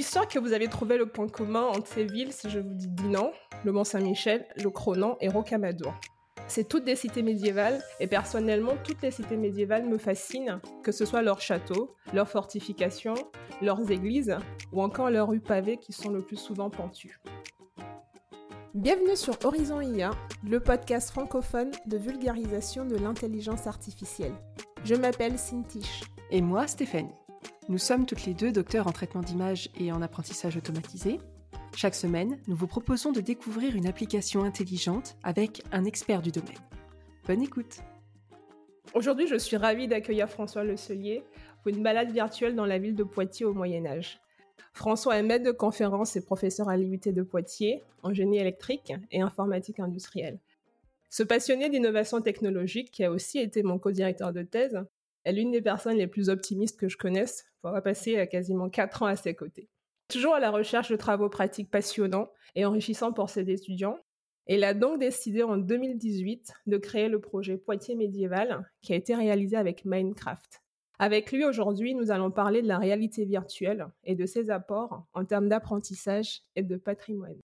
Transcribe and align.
suis 0.00 0.02
sûre 0.02 0.26
que 0.26 0.40
vous 0.40 0.52
avez 0.52 0.66
trouvé 0.66 0.98
le 0.98 1.06
point 1.06 1.28
commun 1.28 1.66
entre 1.66 1.86
ces 1.86 2.02
villes 2.02 2.32
si 2.32 2.50
je 2.50 2.58
vous 2.58 2.74
dis 2.74 2.88
Dinan, 2.88 3.30
le 3.64 3.70
Mont-Saint-Michel, 3.70 4.44
le 4.60 4.68
Cronan 4.68 5.16
et 5.20 5.28
Rocamadour. 5.28 5.94
C'est 6.48 6.66
toutes 6.66 6.82
des 6.82 6.96
cités 6.96 7.22
médiévales 7.22 7.80
et 8.00 8.08
personnellement, 8.08 8.72
toutes 8.82 9.02
les 9.02 9.12
cités 9.12 9.36
médiévales 9.36 9.84
me 9.84 9.96
fascinent, 9.96 10.60
que 10.82 10.90
ce 10.90 11.04
soit 11.04 11.22
leurs 11.22 11.40
châteaux, 11.40 11.94
leurs 12.12 12.28
fortifications, 12.28 13.14
leurs 13.62 13.88
églises 13.88 14.36
ou 14.72 14.82
encore 14.82 15.10
leurs 15.10 15.28
rues 15.28 15.38
pavées 15.38 15.76
qui 15.76 15.92
sont 15.92 16.10
le 16.10 16.22
plus 16.22 16.38
souvent 16.38 16.70
pentues. 16.70 17.20
Bienvenue 18.74 19.14
sur 19.14 19.36
Horizon 19.44 19.80
IA, 19.80 20.10
le 20.44 20.58
podcast 20.58 21.12
francophone 21.12 21.70
de 21.86 21.98
vulgarisation 21.98 22.84
de 22.84 22.96
l'intelligence 22.96 23.68
artificielle. 23.68 24.34
Je 24.82 24.96
m'appelle 24.96 25.38
Cintiche. 25.38 26.02
Et 26.32 26.42
moi, 26.42 26.66
Stéphanie. 26.66 27.14
Nous 27.70 27.78
sommes 27.78 28.04
toutes 28.04 28.26
les 28.26 28.34
deux 28.34 28.52
docteurs 28.52 28.86
en 28.86 28.92
traitement 28.92 29.22
d'image 29.22 29.70
et 29.80 29.90
en 29.90 30.02
apprentissage 30.02 30.58
automatisé. 30.58 31.18
Chaque 31.74 31.94
semaine, 31.94 32.38
nous 32.46 32.54
vous 32.54 32.66
proposons 32.66 33.10
de 33.10 33.22
découvrir 33.22 33.74
une 33.74 33.86
application 33.86 34.44
intelligente 34.44 35.16
avec 35.22 35.62
un 35.72 35.86
expert 35.86 36.20
du 36.20 36.30
domaine. 36.30 36.58
Bonne 37.26 37.42
écoute 37.42 37.78
Aujourd'hui, 38.92 39.26
je 39.26 39.36
suis 39.36 39.56
ravie 39.56 39.88
d'accueillir 39.88 40.28
François 40.28 40.62
Le 40.62 40.76
Cellier 40.76 41.24
pour 41.62 41.74
une 41.74 41.82
balade 41.82 42.12
virtuelle 42.12 42.54
dans 42.54 42.66
la 42.66 42.78
ville 42.78 42.94
de 42.94 43.02
Poitiers 43.02 43.46
au 43.46 43.54
Moyen 43.54 43.86
Âge. 43.86 44.20
François 44.74 45.16
est 45.16 45.22
maître 45.22 45.46
de 45.46 45.50
conférences 45.50 46.16
et 46.16 46.20
professeur 46.22 46.68
à 46.68 46.76
l'IUT 46.76 47.00
de 47.06 47.22
Poitiers 47.22 47.82
en 48.02 48.12
génie 48.12 48.38
électrique 48.38 48.92
et 49.10 49.22
informatique 49.22 49.80
industrielle. 49.80 50.38
Ce 51.08 51.22
passionné 51.22 51.70
d'innovation 51.70 52.20
technologique, 52.20 52.90
qui 52.90 53.04
a 53.04 53.10
aussi 53.10 53.38
été 53.38 53.62
mon 53.62 53.78
co-directeur 53.78 54.34
de 54.34 54.42
thèse, 54.42 54.84
l'une 55.32 55.50
des 55.50 55.62
personnes 55.62 55.96
les 55.96 56.06
plus 56.06 56.28
optimistes 56.28 56.78
que 56.78 56.88
je 56.88 56.96
connaisse 56.96 57.46
pour 57.60 57.68
avoir 57.68 57.82
passé 57.82 58.26
quasiment 58.30 58.68
quatre 58.68 59.02
ans 59.02 59.06
à 59.06 59.16
ses 59.16 59.34
côtés. 59.34 59.68
Toujours 60.08 60.34
à 60.34 60.40
la 60.40 60.50
recherche 60.50 60.90
de 60.90 60.96
travaux 60.96 61.28
pratiques 61.28 61.70
passionnants 61.70 62.28
et 62.54 62.64
enrichissants 62.64 63.12
pour 63.12 63.30
ses 63.30 63.50
étudiants, 63.50 63.98
il 64.46 64.62
a 64.64 64.74
donc 64.74 64.98
décidé 64.98 65.42
en 65.42 65.56
2018 65.56 66.52
de 66.66 66.76
créer 66.76 67.08
le 67.08 67.20
projet 67.20 67.56
Poitiers 67.56 67.94
médiéval 67.94 68.70
qui 68.82 68.92
a 68.92 68.96
été 68.96 69.14
réalisé 69.14 69.56
avec 69.56 69.86
Minecraft. 69.86 70.62
Avec 70.98 71.32
lui 71.32 71.44
aujourd'hui, 71.44 71.94
nous 71.94 72.10
allons 72.10 72.30
parler 72.30 72.60
de 72.60 72.68
la 72.68 72.78
réalité 72.78 73.24
virtuelle 73.24 73.88
et 74.04 74.14
de 74.14 74.26
ses 74.26 74.50
apports 74.50 75.06
en 75.14 75.24
termes 75.24 75.48
d'apprentissage 75.48 76.42
et 76.54 76.62
de 76.62 76.76
patrimoine. 76.76 77.40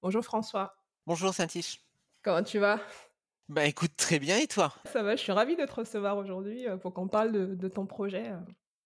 Bonjour 0.00 0.24
François. 0.24 0.74
Bonjour 1.06 1.34
Saint-Tiche. 1.34 1.84
Comment 2.22 2.42
tu 2.42 2.58
vas? 2.58 2.80
Bah 3.48 3.66
écoute, 3.66 3.92
très 3.96 4.18
bien, 4.18 4.38
et 4.38 4.46
toi? 4.46 4.72
Ça 4.92 5.02
va, 5.02 5.16
je 5.16 5.22
suis 5.22 5.32
ravie 5.32 5.56
de 5.56 5.64
te 5.64 5.74
recevoir 5.74 6.16
aujourd'hui 6.16 6.66
euh, 6.66 6.76
pour 6.76 6.94
qu'on 6.94 7.08
parle 7.08 7.56
de, 7.56 7.68
ton 7.68 7.86
projet. 7.86 8.30
Euh. 8.30 8.38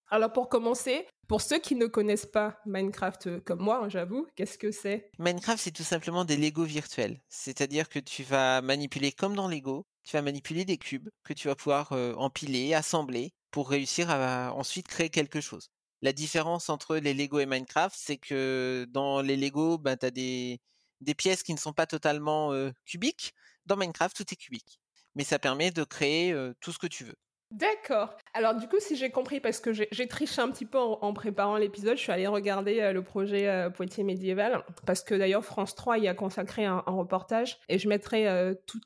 Alors 0.09 0.31
pour 0.33 0.49
commencer, 0.49 1.05
pour 1.27 1.41
ceux 1.41 1.59
qui 1.59 1.75
ne 1.75 1.85
connaissent 1.85 2.25
pas 2.25 2.59
Minecraft 2.65 3.27
euh, 3.27 3.39
comme 3.39 3.61
moi, 3.61 3.81
hein, 3.83 3.89
j'avoue, 3.89 4.25
qu'est-ce 4.35 4.57
que 4.57 4.71
c'est? 4.71 5.11
Minecraft, 5.19 5.61
c'est 5.61 5.71
tout 5.71 5.83
simplement 5.83 6.25
des 6.25 6.37
Lego 6.37 6.63
virtuels. 6.63 7.21
C'est-à-dire 7.29 7.87
que 7.87 7.99
tu 7.99 8.23
vas 8.23 8.61
manipuler 8.61 9.11
comme 9.11 9.35
dans 9.35 9.47
Lego, 9.47 9.85
tu 10.03 10.15
vas 10.17 10.21
manipuler 10.21 10.65
des 10.65 10.77
cubes 10.77 11.09
que 11.23 11.33
tu 11.33 11.47
vas 11.47 11.55
pouvoir 11.55 11.91
empiler, 12.17 12.73
assembler 12.73 13.33
pour 13.51 13.69
réussir 13.69 14.09
à, 14.09 14.53
ensuite 14.53 14.87
créer 14.87 15.09
quelque 15.09 15.41
chose. 15.41 15.67
La 16.01 16.13
différence 16.13 16.69
entre 16.69 16.97
les 16.97 17.13
Lego 17.13 17.39
et 17.39 17.45
Minecraft, 17.45 17.95
c'est 17.97 18.17
que 18.17 18.85
dans 18.89 19.21
les 19.21 19.35
Lego, 19.35 19.77
bah, 19.77 19.97
tu 19.97 20.05
as 20.05 20.11
des, 20.11 20.59
des 21.01 21.15
pièces 21.15 21.43
qui 21.43 21.53
ne 21.53 21.59
sont 21.59 21.73
pas 21.73 21.85
totalement 21.85 22.51
cubiques, 22.85 23.33
dans 23.65 23.75
Minecraft, 23.75 24.15
tout 24.15 24.25
est 24.31 24.35
cubique. 24.35 24.79
Mais 25.15 25.23
ça 25.23 25.39
permet 25.39 25.71
de 25.71 25.83
créer 25.83 26.35
tout 26.61 26.71
ce 26.71 26.79
que 26.79 26.87
tu 26.87 27.03
veux. 27.03 27.17
D'accord. 27.51 28.17
Alors 28.33 28.55
du 28.55 28.67
coup, 28.67 28.75
si 28.79 28.97
j'ai 28.97 29.09
compris, 29.09 29.39
parce 29.39 29.61
que 29.61 29.71
j'ai 29.71 30.07
triché 30.07 30.41
un 30.41 30.51
petit 30.51 30.65
peu 30.65 30.77
en, 30.79 31.13
préparant 31.13 31.55
l'épisode, 31.55 31.95
je 31.95 32.01
suis 32.01 32.11
allée 32.11 32.27
regarder 32.27 32.91
le 32.91 33.01
projet 33.01 33.69
Poitiers 33.73 34.03
médiéval, 34.03 34.63
parce 34.85 35.01
que 35.01 35.15
d'ailleurs 35.15 35.45
France 35.45 35.73
3 35.73 35.97
y 35.99 36.09
a 36.09 36.13
consacré 36.13 36.65
un, 36.65 36.83
reportage, 36.85 37.57
et 37.69 37.79
je 37.79 37.87
mettrai 37.87 38.25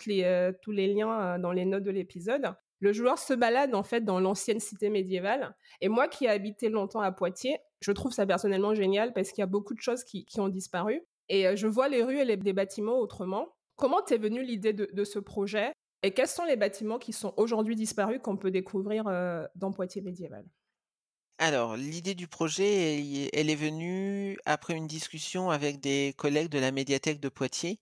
les, 0.05 0.51
tous 0.61 0.71
les 0.71 0.93
liens 0.93 1.39
dans 1.39 1.51
les 1.51 1.65
notes 1.65 1.83
de 1.83 1.91
l'épisode. 1.91 2.53
Le 2.79 2.93
joueur 2.93 3.17
se 3.17 3.33
balade 3.33 3.73
en 3.73 3.83
fait 3.83 4.01
dans 4.01 4.19
l'ancienne 4.19 4.59
cité 4.59 4.89
médiévale, 4.89 5.55
et 5.81 5.89
moi 5.89 6.07
qui 6.07 6.25
ai 6.25 6.29
habité 6.29 6.69
longtemps 6.69 7.01
à 7.01 7.11
Poitiers, 7.11 7.57
je 7.79 7.91
trouve 7.91 8.11
ça 8.11 8.27
personnellement 8.27 8.75
génial 8.75 9.11
parce 9.13 9.31
qu'il 9.31 9.39
y 9.39 9.43
a 9.43 9.47
beaucoup 9.47 9.73
de 9.73 9.81
choses 9.81 10.03
qui 10.03 10.39
ont 10.39 10.49
disparu, 10.49 11.01
et 11.31 11.55
je 11.55 11.67
vois 11.67 11.87
les 11.87 12.03
rues 12.03 12.19
et 12.19 12.25
les, 12.25 12.53
bâtiments 12.53 12.99
autrement. 12.99 13.55
Comment 13.77 14.01
t'es 14.01 14.17
venue 14.17 14.43
l'idée 14.43 14.73
de, 14.73 15.03
ce 15.03 15.17
projet 15.17 15.71
et 16.03 16.11
quels 16.11 16.27
sont 16.27 16.45
les 16.45 16.57
bâtiments 16.57 16.97
qui 16.97 17.13
sont 17.13 17.33
aujourd'hui 17.37 17.75
disparus 17.75 18.19
qu'on 18.23 18.35
peut 18.35 18.51
découvrir 18.51 19.07
euh, 19.07 19.45
dans 19.55 19.71
Poitiers 19.71 20.01
médiéval 20.01 20.45
alors, 21.43 21.75
l'idée 21.75 22.13
du 22.13 22.27
projet, 22.27 23.29
elle, 23.33 23.49
est 23.49 23.55
venue 23.55 24.37
après 24.45 24.75
une 24.75 24.85
discussion 24.85 25.49
avec 25.49 25.79
des 25.79 26.13
collègues 26.15 26.49
de 26.49 26.59
la 26.59 26.71
médiathèque 26.71 27.19
de 27.19 27.29
Poitiers 27.29 27.79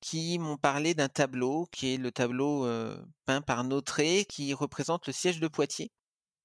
qui 0.00 0.36
m'ont 0.40 0.56
parlé 0.56 0.94
d'un 0.94 1.08
tableau 1.08 1.68
qui 1.70 1.94
est 1.94 1.96
le 1.96 2.10
tableau 2.10 2.66
euh, 2.66 3.00
peint 3.24 3.40
par 3.40 3.62
Nautré 3.62 4.24
qui 4.28 4.52
représente 4.52 5.06
le 5.06 5.12
siège 5.12 5.38
de 5.38 5.46
Poitiers. 5.46 5.92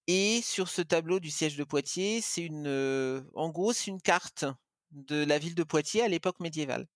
Et 0.06 0.42
sur 0.44 0.70
ce 0.70 0.84
tableau 0.84 1.20
du 1.20 1.32
siège 1.32 1.58
de 1.58 1.64
Poitiers, 1.64 2.22
c'est 2.22 2.44
une, 2.44 2.68
euh, 2.68 3.24
en 3.34 3.50
gros, 3.50 3.74
c'est 3.74 3.90
une 3.90 4.02
carte 4.02 4.46
de 4.94 5.24
la 5.26 5.40
ville 5.40 5.56
de 5.56 5.64
Poitiers 5.64 6.04
à 6.04 6.08
l'époque 6.08 6.40
médiévale. 6.40 6.88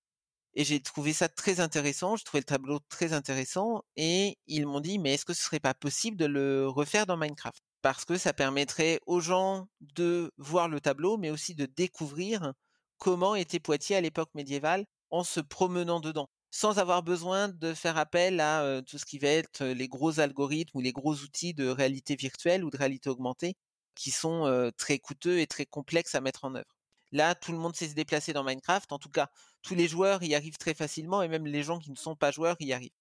Et 0.56 0.64
j'ai 0.64 0.82
trouvé 0.82 1.14
ça 1.14 1.30
très 1.30 1.60
intéressant, 1.60 2.16
j'ai 2.16 2.24
trouvé 2.24 2.42
le 2.42 2.46
tableau 2.46 2.80
très 2.90 3.14
intéressant, 3.14 3.84
et 3.96 4.38
ils 4.48 4.66
m'ont 4.66 4.80
dit, 4.80 4.98
mais 5.00 5.14
est-ce 5.14 5.26
que 5.26 5.34
ce 5.34 5.44
serait 5.44 5.60
pas 5.60 5.76
possible 5.76 6.18
de 6.18 6.26
le 6.26 6.68
refaire 6.68 7.06
dans 7.06 7.18
Minecraft? 7.18 7.62
Parce 7.84 8.06
que 8.06 8.18
ça 8.18 8.34
permettrait 8.34 9.00
aux 9.06 9.20
gens 9.20 9.68
de 9.82 10.32
voir 10.38 10.68
le 10.68 10.82
tableau, 10.82 11.18
mais 11.18 11.30
aussi 11.30 11.54
de 11.54 11.68
découvrir 11.68 12.54
comment 12.98 13.36
était 13.36 13.60
Poitiers 13.60 13.98
à 13.98 14.02
l'époque 14.02 14.32
médiévale 14.34 14.86
en 15.12 15.24
se 15.24 15.40
promenant 15.40 16.00
dedans, 16.00 16.28
sans 16.50 16.80
avoir 16.80 17.04
besoin 17.04 17.50
de 17.50 17.74
faire 17.76 17.98
appel 17.98 18.40
à 18.40 18.82
tout 18.88 18.98
ce 18.98 19.06
qui 19.06 19.20
va 19.20 19.28
être 19.28 19.64
les 19.64 19.88
gros 19.88 20.20
algorithmes 20.20 20.78
ou 20.78 20.82
les 20.82 20.92
gros 20.94 21.16
outils 21.16 21.54
de 21.54 21.68
réalité 21.68 22.16
virtuelle 22.16 22.64
ou 22.64 22.72
de 22.72 22.78
réalité 22.78 23.10
augmentée, 23.10 23.56
qui 23.96 24.12
sont 24.12 24.72
très 24.78 24.98
coûteux 25.00 25.40
et 25.40 25.48
très 25.48 25.66
complexes 25.68 26.16
à 26.16 26.22
mettre 26.22 26.46
en 26.46 26.56
œuvre. 26.56 26.77
Là, 27.12 27.36
tout 27.36 27.52
le 27.52 27.58
monde 27.58 27.76
sait 27.76 27.88
se 27.90 27.96
déplacer 27.96 28.34
dans 28.34 28.44
Minecraft. 28.44 28.92
En 28.92 29.00
tout 29.00 29.10
cas, 29.10 29.30
tous 29.62 29.76
les 29.76 29.88
joueurs 29.88 30.24
y 30.24 30.36
arrivent 30.36 30.58
très 30.58 30.74
facilement 30.74 31.22
et 31.22 31.28
même 31.28 31.46
les 31.46 31.64
gens 31.64 31.80
qui 31.80 31.92
ne 31.92 31.96
sont 31.96 32.16
pas 32.16 32.32
joueurs 32.32 32.58
y 32.60 32.74
arrivent. 32.74 32.92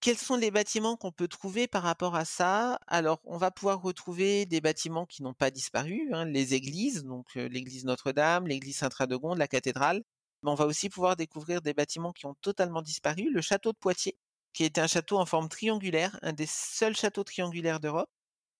Quels 0.00 0.18
sont 0.18 0.34
les 0.36 0.50
bâtiments 0.50 0.96
qu'on 0.96 1.12
peut 1.12 1.28
trouver 1.28 1.68
par 1.68 1.84
rapport 1.84 2.16
à 2.16 2.24
ça? 2.24 2.78
Alors, 2.88 3.20
on 3.24 3.36
va 3.36 3.52
pouvoir 3.52 3.80
retrouver 3.80 4.46
des 4.46 4.60
bâtiments 4.60 5.06
qui 5.06 5.22
n'ont 5.22 5.32
pas 5.32 5.52
disparu, 5.52 6.08
hein, 6.12 6.24
les 6.24 6.54
églises, 6.54 7.04
donc 7.04 7.34
l'église 7.36 7.84
Notre-Dame, 7.84 8.48
l'église 8.48 8.78
Saint-Radegonde, 8.78 9.38
la 9.38 9.46
cathédrale. 9.46 10.02
Mais 10.42 10.50
on 10.50 10.56
va 10.56 10.66
aussi 10.66 10.88
pouvoir 10.88 11.14
découvrir 11.14 11.62
des 11.62 11.72
bâtiments 11.72 12.12
qui 12.12 12.26
ont 12.26 12.34
totalement 12.40 12.82
disparu, 12.82 13.30
le 13.30 13.40
château 13.40 13.70
de 13.72 13.78
Poitiers, 13.78 14.18
qui 14.52 14.64
était 14.64 14.80
un 14.80 14.88
château 14.88 15.18
en 15.18 15.26
forme 15.26 15.48
triangulaire, 15.48 16.18
un 16.22 16.32
des 16.32 16.46
seuls 16.48 16.96
châteaux 16.96 17.22
triangulaires 17.24 17.78
d'Europe. 17.78 18.10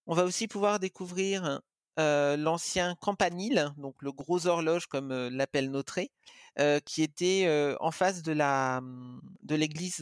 On 0.07 0.15
va 0.15 0.25
aussi 0.25 0.47
pouvoir 0.47 0.79
découvrir 0.79 1.61
euh, 1.99 2.37
l'ancien 2.37 2.95
campanile, 3.01 3.71
donc 3.77 3.97
le 4.01 4.13
gros 4.13 4.47
horloge 4.47 4.87
comme 4.87 5.13
euh, 5.13 5.29
l'appelle 5.31 5.71
Notré, 5.71 6.11
euh, 6.59 6.81
qui 6.81 7.03
était 7.03 7.47
en 7.81 7.91
face 7.91 8.23
de 8.23 8.33
la 8.33 8.81
de 9.43 9.55
l'église 9.55 10.01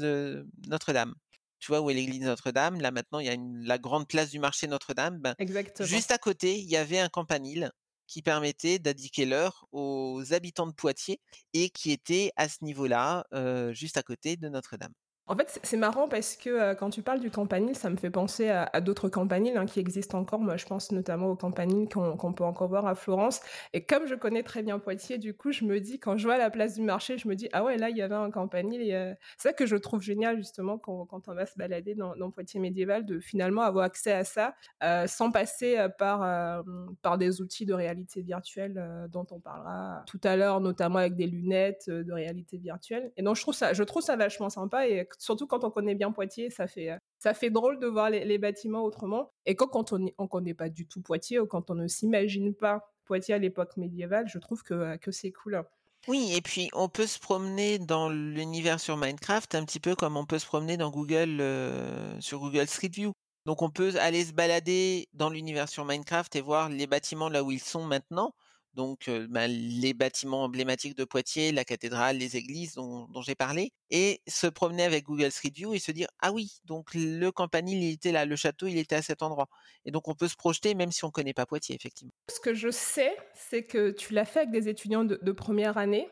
Notre-Dame. 0.68 1.14
Tu 1.58 1.72
vois 1.72 1.80
où 1.80 1.90
est 1.90 1.94
l'église 1.94 2.22
Notre-Dame? 2.22 2.80
Là 2.80 2.90
maintenant, 2.90 3.18
il 3.18 3.26
y 3.26 3.30
a 3.30 3.36
la 3.38 3.78
grande 3.78 4.06
place 4.06 4.30
du 4.30 4.38
marché 4.38 4.66
Notre-Dame. 4.66 5.18
Ben, 5.18 5.34
Exactement. 5.38 5.86
Juste 5.86 6.10
à 6.10 6.18
côté, 6.18 6.58
il 6.58 6.70
y 6.70 6.76
avait 6.76 7.00
un 7.00 7.08
campanile 7.08 7.70
qui 8.06 8.22
permettait 8.22 8.78
d'indiquer 8.78 9.24
l'heure 9.26 9.66
aux 9.72 10.22
habitants 10.32 10.66
de 10.66 10.72
Poitiers 10.72 11.20
et 11.54 11.70
qui 11.70 11.92
était 11.92 12.32
à 12.36 12.48
ce 12.48 12.64
niveau-là, 12.64 13.24
juste 13.72 13.96
à 13.96 14.02
côté 14.02 14.36
de 14.36 14.48
Notre-Dame. 14.48 14.92
En 15.30 15.36
fait, 15.36 15.60
c'est 15.62 15.76
marrant 15.76 16.08
parce 16.08 16.34
que 16.34 16.50
euh, 16.50 16.74
quand 16.74 16.90
tu 16.90 17.02
parles 17.02 17.20
du 17.20 17.30
campanile, 17.30 17.76
ça 17.76 17.88
me 17.88 17.94
fait 17.94 18.10
penser 18.10 18.48
à, 18.48 18.80
d'autres 18.80 19.08
campaniles 19.08 19.56
hein, 19.56 19.64
qui 19.64 19.78
existent 19.78 20.18
encore. 20.18 20.40
Moi, 20.40 20.56
je 20.56 20.66
pense 20.66 20.90
notamment 20.90 21.28
aux 21.28 21.36
campaniles 21.36 21.88
qu'on 21.88 22.32
peut 22.32 22.42
encore 22.42 22.66
voir 22.66 22.84
à 22.84 22.96
Florence. 22.96 23.40
Et 23.72 23.84
comme 23.84 24.08
je 24.08 24.16
connais 24.16 24.42
très 24.42 24.64
bien 24.64 24.80
Poitiers, 24.80 25.18
du 25.18 25.32
coup, 25.32 25.52
je 25.52 25.64
me 25.64 25.78
dis, 25.78 26.00
quand 26.00 26.16
je 26.16 26.26
vois 26.26 26.36
la 26.36 26.50
place 26.50 26.74
du 26.74 26.82
marché, 26.82 27.16
je 27.16 27.28
me 27.28 27.36
dis, 27.36 27.48
ah 27.52 27.62
ouais, 27.62 27.76
là, 27.76 27.90
il 27.90 27.96
y 27.96 28.02
avait 28.02 28.16
un 28.16 28.32
campanile. 28.32 28.92
Euh, 28.92 29.14
c'est 29.36 29.50
ça 29.50 29.52
que 29.52 29.66
je 29.66 29.76
trouve 29.76 30.02
génial, 30.02 30.36
justement, 30.36 30.78
quand, 30.78 31.06
on 31.28 31.34
va 31.34 31.46
se 31.46 31.56
balader 31.56 31.94
dans, 31.94 32.16
dans, 32.16 32.32
Poitiers 32.32 32.58
médiéval, 32.58 33.06
de 33.06 33.20
finalement 33.20 33.62
avoir 33.62 33.84
accès 33.84 34.10
à 34.10 34.24
ça 34.24 34.56
euh, 34.82 35.06
sans 35.06 35.30
passer 35.30 35.86
par, 35.96 36.64
par 37.02 37.18
des 37.18 37.40
outils 37.40 37.66
de 37.66 37.74
réalité 37.74 38.22
virtuelle 38.22 39.08
dont 39.12 39.26
on 39.30 39.38
parlera 39.38 40.02
tout 40.08 40.20
à 40.24 40.34
l'heure, 40.34 40.60
notamment 40.60 40.98
avec 40.98 41.14
des 41.14 41.28
lunettes 41.28 41.88
de 41.88 42.12
réalité 42.12 42.58
virtuelle. 42.58 43.12
Et 43.16 43.22
donc, 43.22 43.36
je 43.36 43.42
trouve 43.42 43.54
ça, 43.54 43.72
je 43.74 43.82
trouve 43.84 44.02
ça 44.02 44.16
vachement 44.16 44.50
sympa. 44.50 44.88
Et 44.88 44.98
surtout 45.20 45.46
quand 45.46 45.62
on 45.62 45.70
connaît 45.70 45.94
bien 45.94 46.10
Poitiers, 46.10 46.50
ça 46.50 46.66
fait, 46.66 46.90
euh, 46.90 46.96
ça 47.18 47.34
fait 47.34 47.50
drôle 47.50 47.78
de 47.78 47.86
voir 47.86 48.10
les, 48.10 48.38
bâtiments 48.38 48.82
autrement. 48.82 49.30
Et 49.46 49.54
quand, 49.54 49.68
quand 49.68 49.92
on 49.92 49.98
ne 49.98 50.26
connaît 50.26 50.54
pas 50.54 50.68
du 50.68 50.88
tout 50.88 51.02
Poitiers 51.02 51.38
ou 51.38 51.46
quand 51.46 51.70
on 51.70 51.74
ne 51.74 51.86
s'imagine 51.86 52.54
pas 52.54 52.90
Poitiers 53.04 53.34
à 53.34 53.38
l'époque 53.38 53.76
médiévale, 53.76 54.26
je 54.28 54.38
trouve 54.38 54.62
que, 54.62 54.74
euh, 54.74 54.96
que 54.96 55.12
c'est 55.12 55.30
cool. 55.30 55.62
Oui, 56.08 56.32
et 56.34 56.40
puis 56.40 56.70
on 56.72 56.88
peut 56.88 57.06
se 57.06 57.18
promener 57.18 57.78
dans 57.78 58.08
l'univers 58.08 58.80
sur 58.80 58.96
Minecraft 58.96 59.54
un 59.54 59.64
petit 59.66 59.80
peu 59.80 59.94
comme 59.94 60.16
on 60.16 60.24
peut 60.24 60.38
se 60.38 60.46
promener 60.46 60.78
dans 60.78 60.90
Google 60.90 61.40
euh, 61.40 62.18
sur 62.20 62.40
Google 62.40 62.66
Street 62.66 62.90
View. 62.92 63.12
Donc 63.44 63.60
on 63.60 63.70
peut 63.70 63.92
aller 64.00 64.24
se 64.24 64.32
balader 64.32 65.08
dans 65.12 65.28
l'univers 65.28 65.68
sur 65.68 65.84
Minecraft 65.84 66.34
et 66.36 66.40
voir 66.40 66.70
les 66.70 66.86
bâtiments 66.86 67.28
là 67.28 67.44
où 67.44 67.50
ils 67.50 67.60
sont 67.60 67.84
maintenant. 67.84 68.34
Donc 68.74 69.10
bah, 69.28 69.46
les 69.48 69.94
bâtiments 69.94 70.44
emblématiques 70.44 70.96
de 70.96 71.04
Poitiers, 71.04 71.52
la 71.52 71.64
cathédrale, 71.64 72.16
les 72.18 72.36
églises 72.36 72.74
dont, 72.74 73.08
j'ai 73.22 73.34
parlé, 73.34 73.72
et 73.90 74.20
se 74.28 74.46
promener 74.46 74.84
avec 74.84 75.04
Google 75.04 75.30
Street 75.30 75.52
View 75.54 75.74
et 75.74 75.78
se 75.78 75.92
dire 75.92 76.08
ah 76.20 76.32
oui 76.32 76.60
donc 76.64 76.90
le 76.94 77.30
campanile 77.30 77.82
il 77.82 77.92
était 77.92 78.12
là, 78.12 78.24
le 78.24 78.36
château 78.36 78.66
il 78.66 78.78
était 78.78 78.96
à 78.96 79.02
cet 79.02 79.22
endroit. 79.22 79.48
Et 79.84 79.90
donc 79.90 80.08
on 80.08 80.14
peut 80.14 80.28
se 80.28 80.36
projeter 80.36 80.74
même 80.74 80.92
si 80.92 81.04
on 81.04 81.10
connaît 81.10 81.34
pas 81.34 81.46
Poitiers 81.46 81.74
effectivement. 81.74 82.12
Ce 82.30 82.40
que 82.40 82.54
je 82.54 82.70
sais 82.70 83.16
c'est 83.34 83.64
que 83.64 83.90
tu 83.90 84.14
l'as 84.14 84.24
fait 84.24 84.40
avec 84.40 84.50
des 84.50 84.68
étudiants 84.68 85.04
de 85.04 85.32
première 85.32 85.76
année 85.76 86.08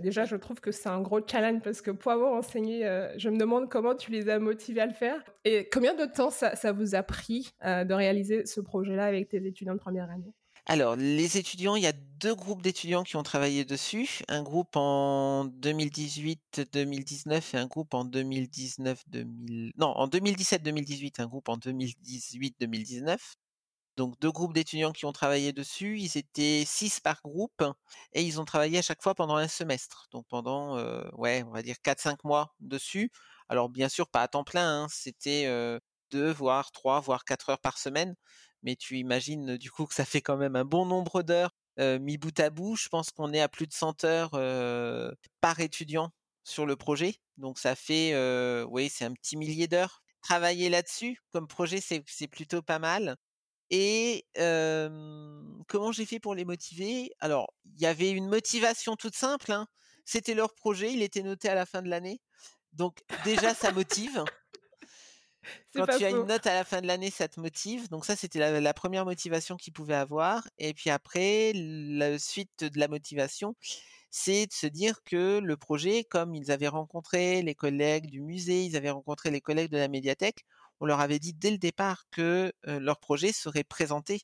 déjà, 0.00 0.24
je 0.24 0.36
trouve 0.36 0.60
que 0.60 0.70
c'est 0.70 0.88
un 0.88 1.00
gros 1.00 1.20
challenge 1.26 1.60
parce 1.62 1.82
que 1.82 1.90
pour 1.90 2.12
avoir 2.12 2.32
enseigné, 2.32 2.82
je 3.16 3.28
me 3.28 3.36
demande 3.36 3.68
comment 3.68 3.94
tu 3.94 4.10
les 4.10 4.28
as 4.28 4.38
motivés 4.38 4.80
à 4.80 4.86
le 4.86 4.94
faire. 4.94 5.22
Et 5.44 5.68
combien 5.70 5.94
de 5.94 6.06
temps 6.06 6.30
ça, 6.30 6.72
vous 6.72 6.94
a 6.94 7.02
pris 7.02 7.52
de 7.62 7.92
réaliser 7.92 8.46
ce 8.46 8.60
projet-là 8.60 9.04
avec 9.04 9.28
tes 9.28 9.44
étudiants 9.46 9.74
de 9.74 9.80
première 9.80 10.10
année? 10.10 10.32
Alors, 10.66 10.94
les 10.94 11.38
étudiants, 11.38 11.74
il 11.74 11.82
y 11.82 11.88
a 11.88 11.92
deux 11.92 12.36
groupes 12.36 12.62
d'étudiants 12.62 13.02
qui 13.02 13.16
ont 13.16 13.24
travaillé 13.24 13.64
dessus. 13.64 14.22
Un 14.28 14.44
groupe 14.44 14.76
en 14.76 15.46
2018-2019 15.46 17.54
et 17.54 17.58
un 17.58 17.66
groupe 17.66 17.94
en 17.94 18.04
2019-2000... 18.04 19.72
Non, 19.76 19.88
en 19.88 20.06
2017-2018, 20.06 21.20
un 21.20 21.26
groupe 21.26 21.48
en 21.48 21.56
2018-2019 21.56 23.18
donc 23.96 24.18
deux 24.20 24.30
groupes 24.30 24.54
d'étudiants 24.54 24.92
qui 24.92 25.04
ont 25.04 25.12
travaillé 25.12 25.52
dessus. 25.52 25.98
Ils 25.98 26.16
étaient 26.16 26.64
six 26.66 27.00
par 27.00 27.20
groupe 27.22 27.62
et 28.14 28.22
ils 28.22 28.40
ont 28.40 28.44
travaillé 28.44 28.78
à 28.78 28.82
chaque 28.82 29.02
fois 29.02 29.14
pendant 29.14 29.36
un 29.36 29.48
semestre. 29.48 30.08
Donc 30.12 30.26
pendant, 30.28 30.78
ouais, 31.14 31.42
on 31.46 31.50
va 31.50 31.62
dire 31.62 31.76
quatre 31.82 32.00
cinq 32.00 32.24
mois 32.24 32.54
dessus. 32.60 33.10
Alors 33.48 33.68
bien 33.68 33.88
sûr 33.88 34.08
pas 34.08 34.22
à 34.22 34.28
temps 34.28 34.44
plein, 34.44 34.84
hein, 34.84 34.86
c'était 34.90 35.46
deux 36.10 36.30
voire 36.32 36.72
trois 36.72 37.00
voire 37.00 37.24
quatre 37.24 37.50
heures 37.50 37.60
par 37.60 37.78
semaine. 37.78 38.14
Mais 38.62 38.76
tu 38.76 38.98
imagines 38.98 39.56
du 39.56 39.70
coup 39.70 39.86
que 39.86 39.94
ça 39.94 40.04
fait 40.04 40.20
quand 40.20 40.36
même 40.36 40.56
un 40.56 40.64
bon 40.64 40.86
nombre 40.86 41.22
d'heures 41.22 41.50
mis 41.78 42.18
bout 42.18 42.38
à 42.38 42.50
bout. 42.50 42.76
Je 42.76 42.88
pense 42.88 43.10
qu'on 43.10 43.32
est 43.32 43.40
à 43.40 43.48
plus 43.48 43.66
de 43.66 43.72
100 43.72 44.04
heures 44.04 44.30
par 45.40 45.60
étudiant 45.60 46.10
sur 46.44 46.66
le 46.66 46.76
projet. 46.76 47.16
Donc 47.36 47.58
ça 47.58 47.74
fait, 47.74 48.14
oui, 48.64 48.88
c'est 48.88 49.04
un 49.04 49.12
petit 49.12 49.36
millier 49.36 49.66
d'heures. 49.68 50.02
Travailler 50.20 50.68
là-dessus 50.68 51.18
comme 51.30 51.48
projet, 51.48 51.80
c'est 51.80 52.28
plutôt 52.28 52.62
pas 52.62 52.78
mal. 52.78 53.16
Et 53.70 54.26
comment 54.34 55.92
j'ai 55.92 56.06
fait 56.06 56.20
pour 56.20 56.34
les 56.34 56.44
motiver? 56.44 57.10
Alors, 57.18 57.52
il 57.74 57.82
y 57.82 57.86
avait 57.86 58.10
une 58.10 58.28
motivation 58.28 58.94
toute 58.96 59.16
simple. 59.16 59.50
Hein. 59.50 59.66
C'était 60.04 60.34
leur 60.34 60.54
projet, 60.54 60.92
il 60.92 61.02
était 61.02 61.22
noté 61.22 61.48
à 61.48 61.54
la 61.54 61.66
fin 61.66 61.82
de 61.82 61.88
l'année. 61.88 62.20
Donc 62.72 62.98
déjà, 63.24 63.54
ça 63.54 63.72
motive. 63.72 64.22
Quand 65.74 65.86
tu 65.86 66.04
as 66.04 66.10
une 66.10 66.26
note 66.26 66.46
à 66.46 66.54
la 66.54 66.64
fin 66.64 66.80
de 66.80 66.86
l'année, 66.86 67.10
ça 67.10 67.28
te 67.28 67.40
motive. 67.40 67.88
Donc 67.88 68.04
ça, 68.04 68.16
c'était 68.16 68.60
la, 68.60 68.74
première 68.74 69.04
motivation 69.04 69.56
qu'ils 69.56 69.72
pouvaient 69.72 69.94
avoir. 69.94 70.46
Et 70.58 70.74
puis 70.74 70.90
après, 70.90 71.52
la 71.54 72.18
suite 72.18 72.64
de 72.64 72.78
la 72.78 72.88
motivation, 72.88 73.56
c'est 74.10 74.46
de 74.46 74.52
se 74.52 74.66
dire 74.66 75.02
que 75.04 75.40
le 75.42 75.56
projet, 75.56 76.04
comme 76.04 76.34
ils 76.34 76.50
avaient 76.50 76.68
rencontré 76.68 77.42
les 77.42 77.54
collègues 77.54 78.06
du 78.06 78.20
musée, 78.20 78.64
ils 78.64 78.76
avaient 78.76 78.90
rencontré 78.90 79.30
les 79.30 79.40
collègues 79.40 79.70
de 79.70 79.78
la 79.78 79.88
médiathèque, 79.88 80.44
on 80.80 80.86
leur 80.86 81.00
avait 81.00 81.18
dit 81.18 81.32
dès 81.32 81.50
le 81.50 81.58
départ 81.58 82.04
que 82.10 82.52
leur 82.64 82.98
projet 82.98 83.32
serait 83.32 83.64
présenté 83.64 84.22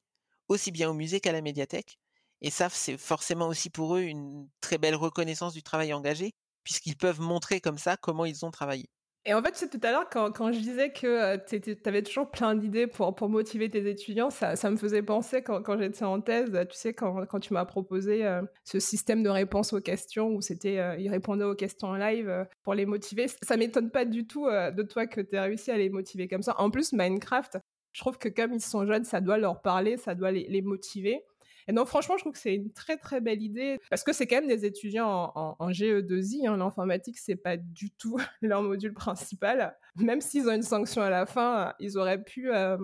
aussi 0.48 0.72
bien 0.72 0.90
au 0.90 0.94
musée 0.94 1.20
qu'à 1.20 1.32
la 1.32 1.40
médiathèque. 1.42 1.98
Et 2.40 2.50
ça, 2.50 2.68
c'est 2.68 2.96
forcément 2.96 3.48
aussi 3.48 3.70
pour 3.70 3.96
eux 3.96 4.02
une 4.02 4.48
très 4.60 4.78
belle 4.78 4.94
reconnaissance 4.94 5.52
du 5.52 5.62
travail 5.62 5.92
engagé, 5.92 6.34
puisqu'ils 6.64 6.96
peuvent 6.96 7.20
montrer 7.20 7.60
comme 7.60 7.78
ça 7.78 7.96
comment 7.96 8.24
ils 8.24 8.44
ont 8.44 8.50
travaillé. 8.50 8.88
Et 9.24 9.34
en 9.34 9.42
fait, 9.42 9.54
c'est 9.56 9.68
tout 9.68 9.84
à 9.86 9.90
l'heure, 9.90 10.08
quand, 10.10 10.30
quand, 10.32 10.52
je 10.52 10.58
disais 10.58 10.90
que 10.90 11.06
euh, 11.06 11.36
tu 11.46 11.76
avais 11.84 12.02
toujours 12.02 12.30
plein 12.30 12.54
d'idées 12.54 12.86
pour, 12.86 13.14
pour 13.14 13.28
motiver 13.28 13.68
tes 13.68 13.86
étudiants, 13.88 14.30
ça, 14.30 14.70
me 14.70 14.76
faisait 14.76 15.02
penser 15.02 15.42
quand, 15.42 15.60
quand 15.62 15.78
j'étais 15.78 16.04
en 16.04 16.20
thèse, 16.20 16.50
tu 16.50 16.76
sais, 16.76 16.94
quand, 16.94 17.26
quand 17.26 17.40
tu 17.40 17.52
m'as 17.52 17.66
proposé 17.66 18.24
euh, 18.24 18.40
ce 18.64 18.80
système 18.80 19.22
de 19.22 19.28
réponse 19.28 19.72
aux 19.72 19.80
questions 19.80 20.28
où 20.28 20.40
c'était, 20.40 20.78
euh, 20.78 20.96
ils 20.96 21.10
répondaient 21.10 21.44
aux 21.44 21.54
questions 21.54 21.88
en 21.88 21.96
live 21.96 22.46
pour 22.62 22.74
les 22.74 22.86
motiver. 22.86 23.26
Ça 23.42 23.56
m'étonne 23.56 23.90
pas 23.90 24.04
du 24.04 24.26
tout 24.26 24.46
de 24.46 24.82
toi 24.82 25.06
que 25.06 25.20
tu 25.20 25.36
aies 25.36 25.40
réussi 25.40 25.70
à 25.70 25.76
les 25.76 25.90
motiver 25.90 26.26
comme 26.28 26.42
ça. 26.42 26.54
En 26.58 26.70
plus, 26.70 26.92
Minecraft, 26.92 27.58
je 27.92 28.00
trouve 28.00 28.18
que 28.18 28.28
comme 28.28 28.54
ils 28.54 28.60
sont 28.60 28.86
jeunes, 28.86 29.04
ça 29.04 29.20
doit 29.20 29.38
leur 29.38 29.60
parler, 29.60 29.96
ça 29.96 30.14
doit 30.14 30.30
les, 30.30 30.46
les 30.48 30.62
motiver. 30.62 31.22
Et 31.68 31.74
donc, 31.74 31.86
franchement, 31.86 32.16
je 32.16 32.22
trouve 32.22 32.32
que 32.32 32.38
c'est 32.38 32.54
une 32.54 32.72
très, 32.72 32.96
très 32.96 33.20
belle 33.20 33.42
idée 33.42 33.78
parce 33.90 34.02
que 34.02 34.14
c'est 34.14 34.26
quand 34.26 34.36
même 34.36 34.48
des 34.48 34.64
étudiants 34.64 35.32
en, 35.34 35.70
GE2I. 35.70 36.48
Hein, 36.48 36.56
L'informatique, 36.56 37.18
c'est 37.18 37.36
pas 37.36 37.58
du 37.58 37.90
tout 37.90 38.18
leur 38.40 38.62
module 38.62 38.94
principal. 38.94 39.76
Même 39.96 40.22
s'ils 40.22 40.48
ont 40.48 40.54
une 40.54 40.62
sanction 40.62 41.02
à 41.02 41.10
la 41.10 41.26
fin, 41.26 41.74
ils 41.78 41.98
auraient 41.98 42.22
pu 42.22 42.50
euh, 42.50 42.78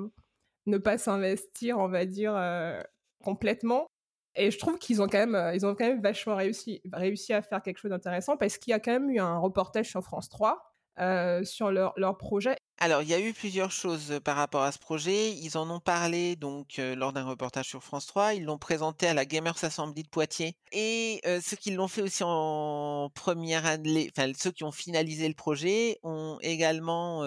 ne 0.67 0.77
pas 0.77 0.99
s'investir, 0.99 1.79
on 1.79 1.89
va 1.89 2.05
dire, 2.05 2.35
euh, 2.37 2.79
complètement. 3.23 3.87
Et 4.37 4.51
je 4.51 4.59
trouve 4.59 4.79
qu'ils 4.79 5.01
ont 5.01 5.09
quand 5.09 5.19
même, 5.19 5.35
euh, 5.35 5.55
ils 5.55 5.65
ont 5.65 5.75
quand 5.75 5.87
même 5.87 6.03
vachement 6.03 6.37
réussi, 6.37 6.83
à 7.33 7.41
faire 7.41 7.63
quelque 7.63 7.79
chose 7.79 7.91
d'intéressant 7.91 8.37
parce 8.37 8.59
qu'il 8.59 8.73
y 8.73 8.75
a 8.75 8.81
quand 8.81 8.93
même 8.93 9.09
eu 9.09 9.19
un 9.19 9.39
reportage 9.39 9.89
sur 9.89 10.03
France 10.03 10.29
3 10.29 10.63
sur 11.45 11.71
leur, 11.71 12.19
projet. 12.19 12.57
Alors, 12.79 13.03
il 13.03 13.09
y 13.09 13.15
a 13.15 13.21
eu 13.21 13.33
plusieurs 13.33 13.71
choses 13.71 14.21
par 14.25 14.37
rapport 14.37 14.63
à 14.63 14.73
ce 14.73 14.79
projet. 14.79 15.33
Ils 15.33 15.57
en 15.57 15.71
ont 15.71 15.81
parlé 15.81 16.37
donc 16.37 16.77
lors 16.79 17.13
d'un 17.13 17.25
reportage 17.25 17.69
sur 17.69 17.83
France 17.83 18.07
3. 18.07 18.35
Ils 18.35 18.45
l'ont 18.45 18.59
présenté 18.59 19.07
à 19.07 19.15
la 19.15 19.25
Gamers 19.25 19.63
Assembly 19.65 20.03
de 20.03 20.09
Poitiers. 20.09 20.57
Et 20.73 21.21
ceux 21.41 21.57
qui 21.57 21.71
l'ont 21.71 21.89
fait 21.89 22.03
aussi 22.03 22.23
en 22.25 23.11
première 23.15 23.65
année, 23.65 24.11
enfin 24.17 24.31
ceux 24.37 24.51
qui 24.51 24.65
ont 24.65 24.73
finalisé 24.73 25.29
le 25.29 25.35
projet, 25.35 25.99
ont 26.03 26.39
également 26.43 27.25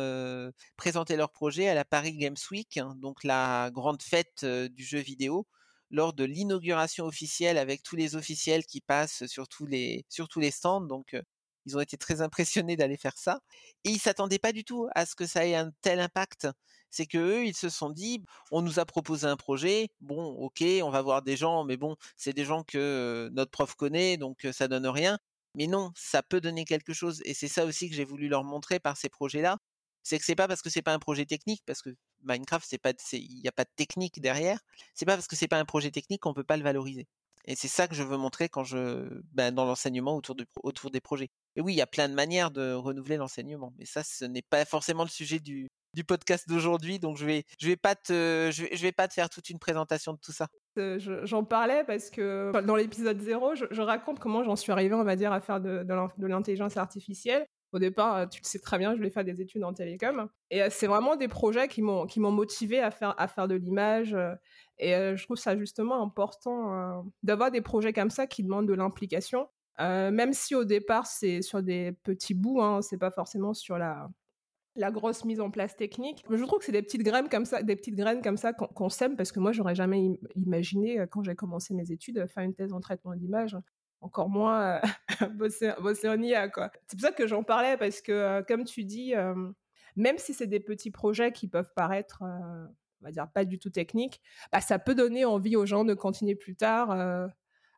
présenté 0.75 1.15
leur 1.15 1.31
projet 1.31 1.69
à 1.69 1.73
la 1.73 1.85
Paris 1.85 2.15
Games 2.17 2.35
Week, 2.51 2.77
hein, 2.77 2.95
donc 2.97 3.23
la 3.23 3.71
grande 3.73 4.03
fête 4.03 4.45
du 4.45 4.83
jeu 4.83 4.99
vidéo 4.99 5.47
lors 5.89 6.11
de 6.13 6.25
l'inauguration 6.25 7.05
officielle 7.05 7.57
avec 7.57 7.81
tous 7.81 7.95
les 7.95 8.15
officiels 8.17 8.65
qui 8.65 8.81
passent 8.81 9.25
sur 9.27 9.47
tous 9.47 9.65
les 9.65 10.05
sur 10.09 10.27
tous 10.27 10.41
les 10.41 10.51
stands. 10.51 10.81
Donc 10.81 11.15
ils 11.67 11.77
ont 11.77 11.81
été 11.81 11.97
très 11.97 12.21
impressionnés 12.21 12.77
d'aller 12.77 12.97
faire 12.97 13.17
ça. 13.17 13.41
Et 13.83 13.89
ils 13.91 13.99
s'attendaient 13.99 14.39
pas 14.39 14.53
du 14.53 14.63
tout 14.63 14.87
à 14.95 15.05
ce 15.05 15.15
que 15.15 15.27
ça 15.27 15.45
ait 15.45 15.55
un 15.55 15.71
tel 15.81 15.99
impact. 15.99 16.47
C'est 16.89 17.05
que 17.05 17.17
eux, 17.17 17.45
ils 17.45 17.55
se 17.55 17.69
sont 17.69 17.89
dit, 17.89 18.23
on 18.51 18.61
nous 18.61 18.79
a 18.79 18.85
proposé 18.85 19.27
un 19.27 19.35
projet, 19.35 19.89
bon, 19.99 20.23
ok, 20.23 20.63
on 20.81 20.89
va 20.89 21.01
voir 21.01 21.21
des 21.21 21.35
gens, 21.37 21.65
mais 21.65 21.77
bon, 21.77 21.97
c'est 22.15 22.33
des 22.33 22.45
gens 22.45 22.63
que 22.63 23.29
notre 23.33 23.51
prof 23.51 23.75
connaît, 23.75 24.17
donc 24.17 24.47
ça 24.53 24.67
donne 24.69 24.87
rien. 24.87 25.19
Mais 25.55 25.67
non, 25.67 25.91
ça 25.95 26.23
peut 26.23 26.39
donner 26.41 26.65
quelque 26.65 26.93
chose. 26.93 27.21
Et 27.25 27.33
c'est 27.33 27.47
ça 27.49 27.65
aussi 27.65 27.89
que 27.89 27.95
j'ai 27.95 28.05
voulu 28.05 28.29
leur 28.29 28.43
montrer 28.43 28.79
par 28.79 28.95
ces 28.97 29.09
projets-là. 29.09 29.57
C'est 30.03 30.19
que 30.19 30.25
c'est 30.25 30.35
pas 30.35 30.47
parce 30.47 30.61
que 30.61 30.69
c'est 30.69 30.81
pas 30.81 30.93
un 30.93 30.99
projet 30.99 31.25
technique, 31.25 31.63
parce 31.65 31.81
que 31.81 31.89
Minecraft, 32.23 32.65
c'est 32.67 32.77
pas, 32.77 32.93
il 33.11 33.41
n'y 33.41 33.47
a 33.49 33.51
pas 33.51 33.65
de 33.65 33.71
technique 33.75 34.21
derrière. 34.21 34.59
C'est 34.93 35.05
pas 35.05 35.15
parce 35.15 35.27
que 35.27 35.35
c'est 35.35 35.49
pas 35.49 35.59
un 35.59 35.65
projet 35.65 35.91
technique 35.91 36.21
qu'on 36.21 36.33
peut 36.33 36.45
pas 36.45 36.57
le 36.57 36.63
valoriser. 36.63 37.07
Et 37.47 37.55
c'est 37.55 37.69
ça 37.69 37.87
que 37.87 37.95
je 37.95 38.03
veux 38.03 38.17
montrer 38.17 38.49
quand 38.49 38.65
je, 38.65 39.07
ben, 39.31 39.53
dans 39.53 39.65
l'enseignement 39.65 40.15
autour, 40.15 40.35
autour 40.63 40.91
des 40.91 40.99
projets. 40.99 41.29
Et 41.55 41.61
oui, 41.61 41.73
il 41.73 41.77
y 41.77 41.81
a 41.81 41.87
plein 41.87 42.09
de 42.09 42.13
manières 42.13 42.51
de 42.51 42.73
renouveler 42.73 43.17
l'enseignement, 43.17 43.73
mais 43.77 43.85
ça, 43.85 44.03
ce 44.03 44.25
n'est 44.25 44.41
pas 44.41 44.65
forcément 44.65 45.03
le 45.03 45.09
sujet 45.09 45.39
du, 45.39 45.69
du 45.93 46.03
podcast 46.03 46.47
d'aujourd'hui, 46.47 46.99
donc 46.99 47.17
je 47.17 47.25
vais, 47.25 47.43
je 47.59 47.67
vais 47.67 47.77
pas 47.77 47.95
te, 47.95 48.49
je 48.51 48.63
vais, 48.63 48.75
je 48.75 48.81
vais 48.81 48.91
pas 48.91 49.07
te 49.07 49.13
faire 49.13 49.29
toute 49.29 49.49
une 49.49 49.59
présentation 49.59 50.13
de 50.13 50.19
tout 50.19 50.33
ça. 50.33 50.47
Euh, 50.77 50.99
j'en 51.23 51.43
parlais 51.43 51.83
parce 51.85 52.09
que 52.09 52.51
dans 52.61 52.75
l'épisode 52.75 53.19
0, 53.19 53.55
je, 53.55 53.81
raconte 53.81 54.19
comment 54.19 54.43
j'en 54.43 54.55
suis 54.55 54.71
arrivée, 54.71 54.93
on 54.93 55.03
va 55.03 55.15
dire, 55.15 55.31
à 55.31 55.39
faire 55.39 55.59
de, 55.59 55.83
de 55.83 56.27
l'intelligence 56.27 56.77
artificielle. 56.77 57.47
Au 57.73 57.79
départ, 57.79 58.15
euh, 58.15 58.25
tu 58.27 58.41
le 58.41 58.47
sais 58.47 58.59
très 58.59 58.77
bien, 58.77 58.91
je 58.93 58.97
voulais 58.97 59.09
faire 59.09 59.25
des 59.25 59.41
études 59.41 59.63
en 59.63 59.73
télécom. 59.73 60.29
Et 60.51 60.61
euh, 60.63 60.67
c'est 60.71 60.87
vraiment 60.87 61.15
des 61.15 61.27
projets 61.27 61.67
qui 61.67 61.81
m'ont 61.81 62.05
qui 62.05 62.19
m'ont 62.19 62.31
motivé 62.31 62.79
à 62.79 62.91
faire 62.91 63.13
à 63.17 63.27
faire 63.27 63.47
de 63.47 63.55
l'image. 63.55 64.15
Et 64.79 64.91
je 64.91 65.23
trouve 65.23 65.37
ça 65.37 65.57
justement 65.57 66.01
important 66.03 67.03
d'avoir 67.23 67.51
des 67.51 67.61
projets 67.61 67.93
comme 67.93 68.11
ça 68.11 68.27
qui 68.27 68.43
demandent 68.43 68.67
de 68.67 68.73
l'implication. 68.73 69.49
même 69.79 70.33
si 70.33 70.55
au 70.55 70.65
départ 70.65 71.07
c'est 71.07 71.41
sur 71.41 71.63
des 71.63 71.93
petits 72.03 72.35
bouts, 72.35 72.61
hein, 72.61 72.81
c'est 72.81 72.97
pas 72.97 73.11
forcément 73.11 73.53
sur 73.53 73.77
la 73.77 74.09
la 74.75 74.91
grosse 74.91 75.25
mise 75.25 75.39
en 75.41 75.49
place 75.49 75.75
technique. 75.75 76.23
Je 76.29 76.43
trouve 76.43 76.59
que 76.59 76.65
c'est 76.65 76.71
des 76.71 76.83
petites 76.83 77.01
graines 77.01 77.29
comme 77.29 77.45
ça, 77.45 77.63
des 77.63 77.75
petites 77.75 77.95
graines 77.95 78.21
comme 78.21 78.37
ça 78.37 78.53
qu'on 78.53 78.89
sème 78.89 79.15
parce 79.15 79.31
que 79.31 79.39
moi 79.39 79.51
j'aurais 79.51 79.73
jamais 79.73 80.19
imaginé 80.35 81.03
quand 81.09 81.23
j'ai 81.23 81.33
commencé 81.33 81.73
mes 81.73 81.91
études 81.91 82.27
faire 82.27 82.43
une 82.43 82.53
thèse 82.53 82.73
en 82.73 82.79
traitement 82.79 83.15
d'image 83.15 83.57
encore 84.01 84.29
moins 84.29 84.79
bosser, 85.31 85.73
bosser, 85.81 86.09
en 86.09 86.21
IA. 86.21 86.49
Quoi. 86.49 86.71
C'est 86.87 86.97
pour 86.97 87.07
ça 87.07 87.13
que 87.13 87.27
j'en 87.27 87.43
parlais, 87.43 87.77
parce 87.77 88.01
que, 88.01 88.41
comme 88.47 88.63
tu 88.63 88.83
dis, 88.83 89.13
même 89.95 90.17
si 90.17 90.33
c'est 90.33 90.47
des 90.47 90.59
petits 90.59 90.91
projets 90.91 91.31
qui 91.31 91.47
peuvent 91.47 91.71
paraître, 91.75 92.21
on 92.21 93.05
va 93.05 93.11
dire, 93.11 93.27
pas 93.33 93.45
du 93.45 93.59
tout 93.59 93.69
techniques, 93.69 94.21
bah, 94.51 94.61
ça 94.61 94.79
peut 94.79 94.95
donner 94.95 95.25
envie 95.25 95.55
aux 95.55 95.65
gens 95.65 95.85
de 95.85 95.93
continuer 95.93 96.35
plus 96.35 96.55
tard 96.55 96.91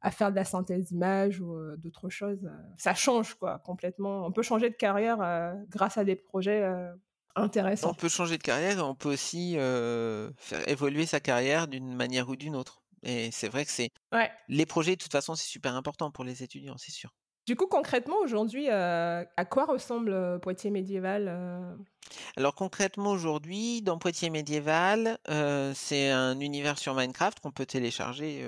à 0.01 0.11
faire 0.11 0.31
de 0.31 0.35
la 0.35 0.45
synthèse 0.45 0.85
d'image 0.85 1.41
ou 1.41 1.57
d'autres 1.77 2.09
choses. 2.09 2.49
Ça 2.77 2.93
change, 2.93 3.35
quoi, 3.35 3.59
complètement. 3.59 4.25
On 4.25 4.31
peut 4.31 4.43
changer 4.43 4.69
de 4.69 4.75
carrière 4.75 5.55
grâce 5.69 5.97
à 5.97 6.03
des 6.03 6.15
projets 6.15 6.65
intéressants. 7.35 7.91
On 7.91 7.93
peut 7.93 8.09
changer 8.09 8.38
de 8.38 8.43
carrière 8.43 8.79
et 8.79 8.81
on 8.81 8.95
peut 8.95 9.13
aussi 9.13 9.55
faire 9.55 10.67
évoluer 10.67 11.05
sa 11.05 11.19
carrière 11.19 11.67
d'une 11.67 11.95
manière 11.95 12.29
ou 12.29 12.35
d'une 12.35 12.55
autre. 12.55 12.81
Et 13.03 13.31
c'est 13.31 13.49
vrai 13.49 13.65
que 13.65 13.71
c'est. 13.71 13.89
Les 14.47 14.65
projets, 14.65 14.95
de 14.95 15.01
toute 15.01 15.11
façon, 15.11 15.35
c'est 15.35 15.47
super 15.47 15.75
important 15.75 16.11
pour 16.11 16.23
les 16.23 16.43
étudiants, 16.43 16.77
c'est 16.77 16.91
sûr. 16.91 17.11
Du 17.45 17.55
coup, 17.55 17.67
concrètement, 17.67 18.17
aujourd'hui, 18.23 18.69
à 18.69 19.45
quoi 19.49 19.65
ressemble 19.65 20.39
Poitiers 20.41 20.69
médiéval 20.69 21.77
Alors 22.37 22.53
concrètement, 22.53 23.11
aujourd'hui, 23.11 23.81
dans 23.81 23.97
Poitiers 23.97 24.29
médiéval, 24.29 25.17
c'est 25.73 26.09
un 26.09 26.39
univers 26.39 26.77
sur 26.77 26.93
Minecraft 26.93 27.39
qu'on 27.39 27.51
peut 27.51 27.65
télécharger 27.65 28.47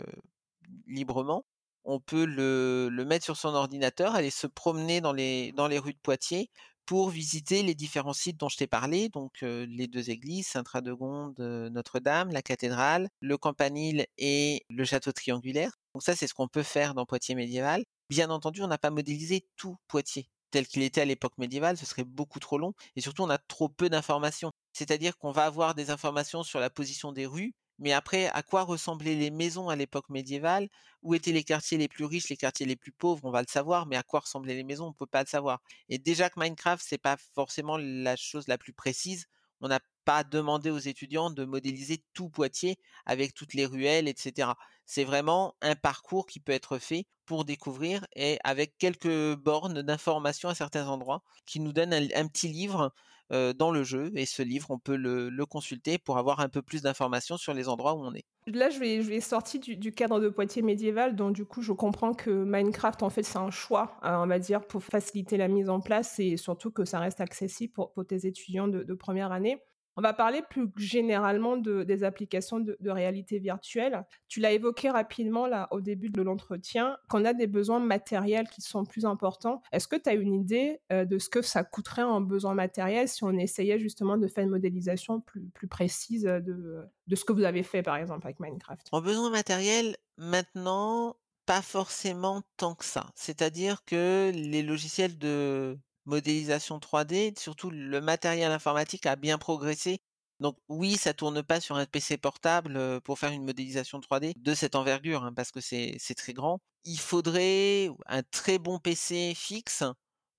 librement. 0.86 1.46
On 1.84 2.00
peut 2.00 2.26
le, 2.26 2.90
le, 2.92 3.06
mettre 3.06 3.26
sur 3.26 3.38
son 3.38 3.56
ordinateur, 3.56 4.14
aller 4.14 4.30
se 4.30 4.46
promener 4.46 5.02
dans 5.02 5.14
les, 5.14 5.52
dans 5.54 5.68
les 5.68 5.80
rues 5.80 5.94
de 5.94 6.00
Poitiers 6.00 6.52
pour 6.92 7.10
visiter 7.10 7.64
les 7.64 7.74
différents 7.74 8.12
sites 8.12 8.36
dont 8.36 8.50
je 8.50 8.58
t'ai 8.58 8.68
parlé, 8.68 9.08
donc 9.08 9.40
les 9.44 9.88
deux 9.88 10.10
églises, 10.10 10.48
Saint-Radegonde, 10.48 11.40
Notre-Dame, 11.40 12.32
la 12.32 12.42
cathédrale, 12.42 13.08
le 13.22 13.38
campanile 13.38 14.08
et 14.18 14.66
le 14.70 14.84
château 14.84 15.14
triangulaire. 15.14 15.72
Donc 15.94 16.04
ça, 16.04 16.18
c'est 16.18 16.28
ce 16.28 16.34
qu'on 16.34 16.50
peut 16.50 16.64
faire 16.64 16.94
dans 16.94 17.06
Poitiers 17.06 17.34
médiéval. 17.34 17.86
Bien 18.10 18.30
entendu, 18.30 18.62
on 18.62 18.68
n'a 18.68 18.78
pas 18.78 18.90
modélisé 18.90 19.48
tout 19.56 19.78
Poitiers 19.88 20.28
tel 20.52 20.68
qu'il 20.68 20.82
était 20.82 21.00
à 21.00 21.06
l'époque 21.06 21.38
médiévale, 21.38 21.78
ce 21.78 21.86
serait 21.86 22.04
beaucoup 22.04 22.42
trop 22.42 22.58
long, 22.58 22.74
et 22.98 23.02
surtout 23.02 23.24
on 23.24 23.30
a 23.30 23.38
trop 23.38 23.70
peu 23.70 23.90
d'informations. 23.90 24.52
C'est-à-dire 24.74 25.18
qu'on 25.18 25.32
va 25.32 25.46
avoir 25.46 25.76
des 25.76 25.92
informations 25.92 26.44
sur 26.44 26.60
la 26.60 26.70
position 26.70 27.14
des 27.14 27.26
rues, 27.26 27.54
mais 27.80 27.94
après, 27.94 28.28
à 28.28 28.44
quoi 28.44 28.64
ressemblaient 28.64 29.16
les 29.16 29.32
maisons 29.32 29.70
à 29.70 29.76
l'époque 29.76 30.10
médiévale? 30.10 30.70
Où 31.02 31.16
étaient 31.16 31.32
les 31.32 31.44
quartiers 31.44 31.78
les 31.78 31.88
plus 31.88 32.06
riches, 32.06 32.30
les 32.30 32.38
quartiers 32.38 32.66
les 32.66 32.76
plus 32.76 32.92
pauvres? 32.92 33.22
On 33.26 33.32
va 33.32 33.42
le 33.42 33.48
savoir, 33.50 33.86
mais 33.88 33.96
à 33.98 34.04
quoi 34.04 34.20
ressemblaient 34.22 34.56
les 34.56 34.64
maisons? 34.64 34.88
On 34.88 34.94
peut 34.94 35.06
pas 35.08 35.22
le 35.24 35.28
savoir. 35.28 35.62
Et 35.90 35.98
déjà 35.98 36.30
que 36.30 36.40
Minecraft, 36.40 36.84
c'est 36.88 36.98
pas 37.00 37.18
forcément 37.36 37.78
la 37.78 38.16
chose 38.16 38.48
la 38.48 38.58
plus 38.58 38.74
précise. 38.74 39.26
On 39.62 39.68
n'a 39.70 39.80
pas 40.06 40.24
demandé 40.24 40.70
aux 40.70 40.78
étudiants 40.78 41.30
de 41.30 41.46
modéliser 41.46 42.04
tout 42.14 42.30
Poitiers 42.30 42.78
avec 43.06 43.34
toutes 43.34 43.54
les 43.54 43.66
ruelles, 43.66 44.08
etc. 44.08 44.52
C'est 44.86 45.04
vraiment 45.04 45.56
un 45.62 45.76
parcours 45.76 46.26
qui 46.26 46.40
peut 46.40 46.52
être 46.52 46.78
fait 46.78 47.06
pour 47.26 47.46
découvrir 47.46 48.06
et 48.16 48.40
avec 48.44 48.78
quelques 48.78 49.36
bornes 49.36 49.82
d'informations 49.82 50.50
à 50.50 50.56
certains 50.56 50.88
endroits 50.88 51.24
qui 51.46 51.60
nous 51.60 51.74
donnent 51.74 51.94
un 51.94 52.28
petit 52.28 52.48
livre 52.48 52.94
dans 53.32 53.72
le 53.72 53.84
jeu. 53.84 54.12
Et 54.16 54.26
ce 54.26 54.42
livre, 54.42 54.72
on 54.72 54.80
peut 54.80 54.98
le, 54.98 55.46
consulter 55.46 55.98
pour 55.98 56.18
avoir 56.18 56.40
un 56.42 56.50
peu 56.50 56.62
plus 56.62 56.82
d'informations 56.82 57.38
sur 57.38 57.54
les 57.54 57.70
endroits 57.70 57.94
où 57.94 58.04
on 58.04 58.14
est. 58.14 58.26
Là, 58.48 58.70
je 58.70 58.80
vais, 58.80 59.02
je 59.02 59.76
du, 59.76 59.92
cadre 59.92 60.20
de 60.20 60.30
Poitiers 60.30 60.62
médiéval, 60.62 61.16
donc 61.16 61.34
du 61.34 61.46
coup, 61.46 61.62
je 61.62 61.72
comprends 61.72 62.14
que 62.14 62.30
Minecraft, 62.30 63.04
en 63.04 63.10
fait, 63.10 63.24
c'est 63.24 63.38
un 63.38 63.52
choix, 63.52 63.98
hein, 64.02 64.22
on 64.24 64.28
va 64.28 64.40
dire, 64.40 64.66
pour 64.66 64.84
faciliter 64.84 65.38
la 65.38 65.48
mise 65.48 65.70
en 65.70 65.80
place 65.80 66.20
et 66.20 66.38
surtout 66.38 66.72
que 66.72 66.86
ça 66.86 67.00
reste 67.00 67.22
accessible 67.22 67.74
pour, 67.74 67.94
tes 68.08 68.28
étudiants 68.28 68.68
de 68.68 68.94
première 68.94 69.32
année. 69.32 69.62
On 69.98 70.02
va 70.02 70.14
parler 70.14 70.42
plus 70.50 70.70
généralement 70.78 71.58
de, 71.58 71.84
des 71.84 72.04
applications 72.04 72.60
de, 72.60 72.78
réalité 72.86 73.40
virtuelle. 73.40 74.06
Tu 74.28 74.40
l'as 74.40 74.52
évoqué 74.52 74.90
rapidement 74.90 75.48
là 75.48 75.68
au 75.72 75.82
début 75.82 76.10
de 76.10 76.22
l'entretien, 76.22 76.98
qu'on 77.10 77.26
a 77.26 77.34
des 77.34 77.48
besoins 77.48 77.80
matériels 77.80 78.50
qui 78.50 78.62
sont 78.62 78.86
plus 78.86 79.06
importants. 79.06 79.62
Est-ce 79.72 79.88
que 79.88 79.96
tu 79.96 80.10
as 80.10 80.14
une 80.14 80.34
idée 80.34 80.80
euh, 80.92 81.06
de 81.06 81.20
ce 81.20 81.30
que 81.30 81.42
ça 81.42 81.64
coûterait 81.64 82.04
en 82.04 82.22
besoin 82.22 82.54
matériel 82.54 83.08
si 83.08 83.24
on 83.24 83.32
essayait 83.38 83.80
justement 83.80 84.18
de 84.18 84.28
faire 84.28 84.44
une 84.44 84.50
modélisation 84.50 85.22
plus, 85.22 85.50
plus 85.54 85.68
précise 85.68 86.24
de, 86.24 86.86
de 87.08 87.16
ce 87.16 87.26
que 87.26 87.34
vous 87.34 87.44
avez 87.44 87.64
fait 87.64 87.84
par 87.84 87.96
exemple 87.96 88.26
avec 88.26 88.40
Minecraft? 88.40 88.88
En 88.92 89.02
besoin 89.02 89.30
matériel, 89.30 89.96
maintenant, 90.18 91.16
pas 91.46 91.62
forcément 91.62 92.42
tant 92.58 92.76
que 92.76 92.86
ça. 92.86 93.08
C'est-à-dire 93.16 93.84
que 93.86 94.32
les 94.34 94.64
logiciels 94.64 95.18
de 95.18 95.78
modélisation 96.06 96.80
3D, 96.80 97.38
surtout 97.40 97.70
le 97.70 98.02
matériel 98.02 98.52
informatique 98.52 99.06
a 99.06 99.16
bien 99.16 99.38
progressé. 99.38 100.02
Donc 100.40 100.58
oui, 100.70 100.98
ça 100.98 101.14
tourne 101.14 101.44
pas 101.44 101.62
sur 101.62 101.76
un 101.76 101.86
PC 101.86 102.18
portable 102.18 103.00
pour 103.02 103.20
faire 103.20 103.32
une 103.32 103.46
modélisation 103.46 104.00
3D 104.00 104.34
de 104.36 104.54
cette 104.56 104.76
envergure, 104.76 105.24
hein, 105.24 105.34
parce 105.34 105.52
que 105.52 105.62
c'est 105.62 106.16
très 106.18 106.34
grand. 106.34 106.60
Il 106.84 107.00
faudrait 107.00 107.90
un 108.08 108.24
très 108.24 108.58
bon 108.58 108.80
PC 108.80 109.34
fixe, 109.36 109.84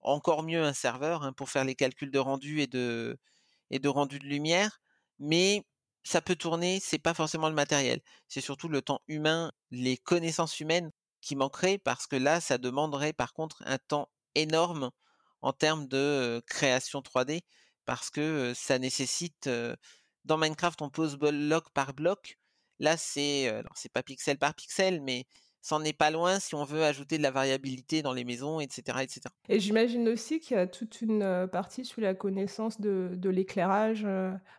encore 0.01 0.43
mieux 0.43 0.65
un 0.65 0.73
serveur 0.73 1.23
hein, 1.23 1.33
pour 1.33 1.51
faire 1.51 1.65
les 1.65 1.77
calculs 1.77 2.11
de 2.11 2.19
rendu 2.19 2.61
et 2.61 2.67
de 2.67 3.17
rendu 3.85 4.19
de 4.19 4.27
lumière. 4.27 4.81
Mais 5.21 5.63
ça 6.03 6.21
peut 6.21 6.35
tourner, 6.35 6.81
c'est 6.81 6.99
pas 6.99 7.15
forcément 7.15 7.49
le 7.49 7.55
matériel, 7.55 8.01
c'est 8.27 8.41
surtout 8.41 8.69
le 8.69 8.83
temps 8.83 9.03
humain, 9.07 9.53
les 9.71 9.97
connaissances 9.97 10.59
humaines 10.59 10.91
qui 11.21 11.37
manqueraient, 11.37 11.79
parce 11.79 12.09
que 12.09 12.17
là, 12.17 12.41
ça 12.41 12.59
demanderait 12.59 13.13
par 13.13 13.33
contre 13.33 13.63
un 13.67 13.79
temps 13.79 14.11
énorme 14.35 14.91
en 15.43 15.53
termes 15.53 15.87
de 15.89 16.43
création 16.47 17.01
3D 17.01 17.43
parce 17.85 18.11
que 18.11 18.53
ça 18.55 18.79
nécessite 18.79 19.51
dans 20.25 20.39
Minecraft 20.39 20.83
on 20.83 20.91
pose 20.91 21.17
bloc 21.17 21.71
par 21.75 21.95
bloc. 21.95 22.39
Là 22.79 22.97
c'est 22.97 23.53
c'est 23.75 23.93
pas 23.93 24.03
pixel 24.03 24.39
par 24.39 24.55
pixel 24.55 25.03
mais 25.03 25.27
c'en 25.63 25.85
est 25.85 25.97
pas 25.97 26.11
loin 26.11 26.41
si 26.41 26.55
on 26.55 26.65
veut 26.65 26.83
ajouter 26.83 27.17
de 27.19 27.23
la 27.23 27.31
variabilité 27.31 28.03
dans 28.03 28.13
les 28.13 28.25
maisons, 28.25 28.61
etc. 28.61 28.99
etc. 29.03 29.21
Et 29.49 29.61
j'imagine 29.61 30.09
aussi 30.09 30.41
qu'il 30.41 30.57
y 30.57 30.61
a 30.61 30.67
toute 30.67 31.01
une 31.01 31.49
partie 31.51 31.85
sous 31.85 32.01
la 32.01 32.15
connaissance 32.15 32.81
de, 32.81 33.13
de 33.15 33.31
l'éclairage, 33.31 34.07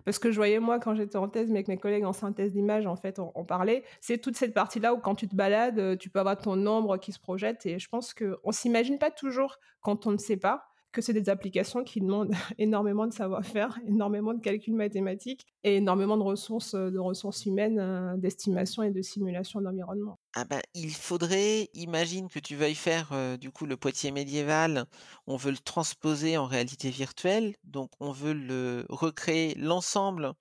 parce 0.05 0.17
que 0.17 0.31
je 0.31 0.37
voyais 0.37 0.59
moi 0.59 0.79
quand 0.79 0.95
j'étais 0.95 1.17
en 1.17 1.27
thèse, 1.27 1.49
mais 1.49 1.57
avec 1.57 1.67
mes 1.67 1.77
collègues 1.77 2.05
en 2.05 2.13
synthèse 2.13 2.53
d'image, 2.53 2.87
en 2.87 2.95
fait, 2.95 3.19
on, 3.19 3.43
parlait, 3.43 3.83
c'est 3.99 4.17
toute 4.17 4.37
cette 4.37 4.53
partie-là 4.53 4.93
où 4.93 4.99
quand 4.99 5.15
tu 5.15 5.27
te 5.27 5.35
balades, 5.35 5.97
tu 5.97 6.09
peux 6.09 6.19
avoir 6.19 6.37
ton 6.37 6.65
ombre 6.65 6.97
qui 6.97 7.11
se 7.11 7.19
projette, 7.19 7.65
et 7.65 7.79
je 7.79 7.89
pense 7.89 8.13
qu'on 8.13 8.51
s'imagine 8.51 8.97
pas 8.97 9.11
toujours 9.11 9.59
quand 9.81 10.07
on 10.07 10.11
ne 10.11 10.17
sait 10.17 10.37
pas 10.37 10.72
que 10.93 11.01
c'est 11.01 11.11
des 11.11 11.27
applications 11.27 11.83
qui 11.83 11.99
demandent 11.99 12.31
énormément 12.57 13.07
de 13.07 13.13
savoir-faire, 13.13 13.79
énormément 13.87 14.33
de 14.33 14.39
calculs 14.39 14.75
mathématiques 14.75 15.45
et 15.63 15.77
énormément 15.77 16.15
de 16.15 16.23
ressources, 16.23 16.75
euh, 16.75 16.89
de 16.89 16.99
ressources 16.99 17.45
humaines, 17.45 17.79
euh, 17.79 18.15
d'estimation 18.15 18.83
et 18.83 18.91
de 18.91 19.01
simulation 19.01 19.59
d'environnement. 19.59 20.19
Ah 20.35 20.45
ben, 20.45 20.61
il 20.75 20.93
faudrait, 20.93 21.69
imagine 21.73 22.29
que 22.29 22.39
tu 22.39 22.55
veuilles 22.55 22.75
faire 22.75 23.09
euh, 23.11 23.35
du 23.35 23.51
coup 23.51 23.65
le 23.65 23.75
Poitiers 23.75 24.11
médiéval, 24.11 24.85
on 25.27 25.35
veut 25.35 25.51
le 25.51 25.57
transposer 25.57 26.37
en 26.37 26.45
réalité 26.45 26.89
virtuelle, 26.89 27.55
donc 27.63 27.89
on 27.99 28.11
veut 28.11 28.33
le 28.33 28.85
recréer 28.87 29.55
l'ensemble 29.55 30.33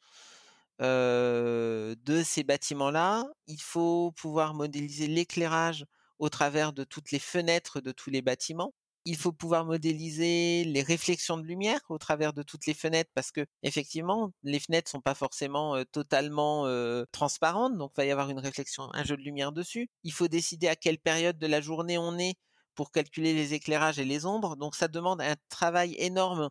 de 0.80 2.22
ces 2.24 2.42
bâtiments-là. 2.42 3.24
Il 3.46 3.60
faut 3.60 4.10
pouvoir 4.16 4.52
modéliser 4.52 5.06
l'éclairage 5.06 5.86
au 6.18 6.28
travers 6.28 6.72
de 6.72 6.82
toutes 6.82 7.12
les 7.12 7.20
fenêtres 7.20 7.80
de 7.80 7.92
tous 7.92 8.10
les 8.10 8.20
bâtiments 8.20 8.72
il 9.04 9.16
faut 9.16 9.32
pouvoir 9.32 9.64
modéliser 9.64 10.64
les 10.64 10.82
réflexions 10.82 11.36
de 11.36 11.44
lumière 11.44 11.80
au 11.88 11.98
travers 11.98 12.32
de 12.32 12.42
toutes 12.42 12.66
les 12.66 12.74
fenêtres 12.74 13.10
parce 13.14 13.32
que 13.32 13.46
effectivement 13.62 14.32
les 14.42 14.60
fenêtres 14.60 14.90
sont 14.90 15.00
pas 15.00 15.14
forcément 15.14 15.82
totalement 15.92 16.66
transparentes 17.12 17.76
donc 17.76 17.92
il 17.96 17.98
va 17.98 18.04
y 18.06 18.10
avoir 18.10 18.30
une 18.30 18.38
réflexion 18.38 18.88
un 18.94 19.04
jeu 19.04 19.16
de 19.16 19.22
lumière 19.22 19.52
dessus. 19.52 19.88
Il 20.04 20.12
faut 20.12 20.28
décider 20.28 20.68
à 20.68 20.76
quelle 20.76 20.98
période 20.98 21.38
de 21.38 21.46
la 21.46 21.60
journée 21.60 21.98
on 21.98 22.18
est 22.18 22.34
pour 22.74 22.90
calculer 22.90 23.34
les 23.34 23.54
éclairages 23.54 23.98
et 23.98 24.04
les 24.04 24.26
ombres 24.26 24.56
donc 24.56 24.74
ça 24.76 24.88
demande 24.88 25.20
un 25.20 25.36
travail 25.48 25.94
énorme 25.98 26.48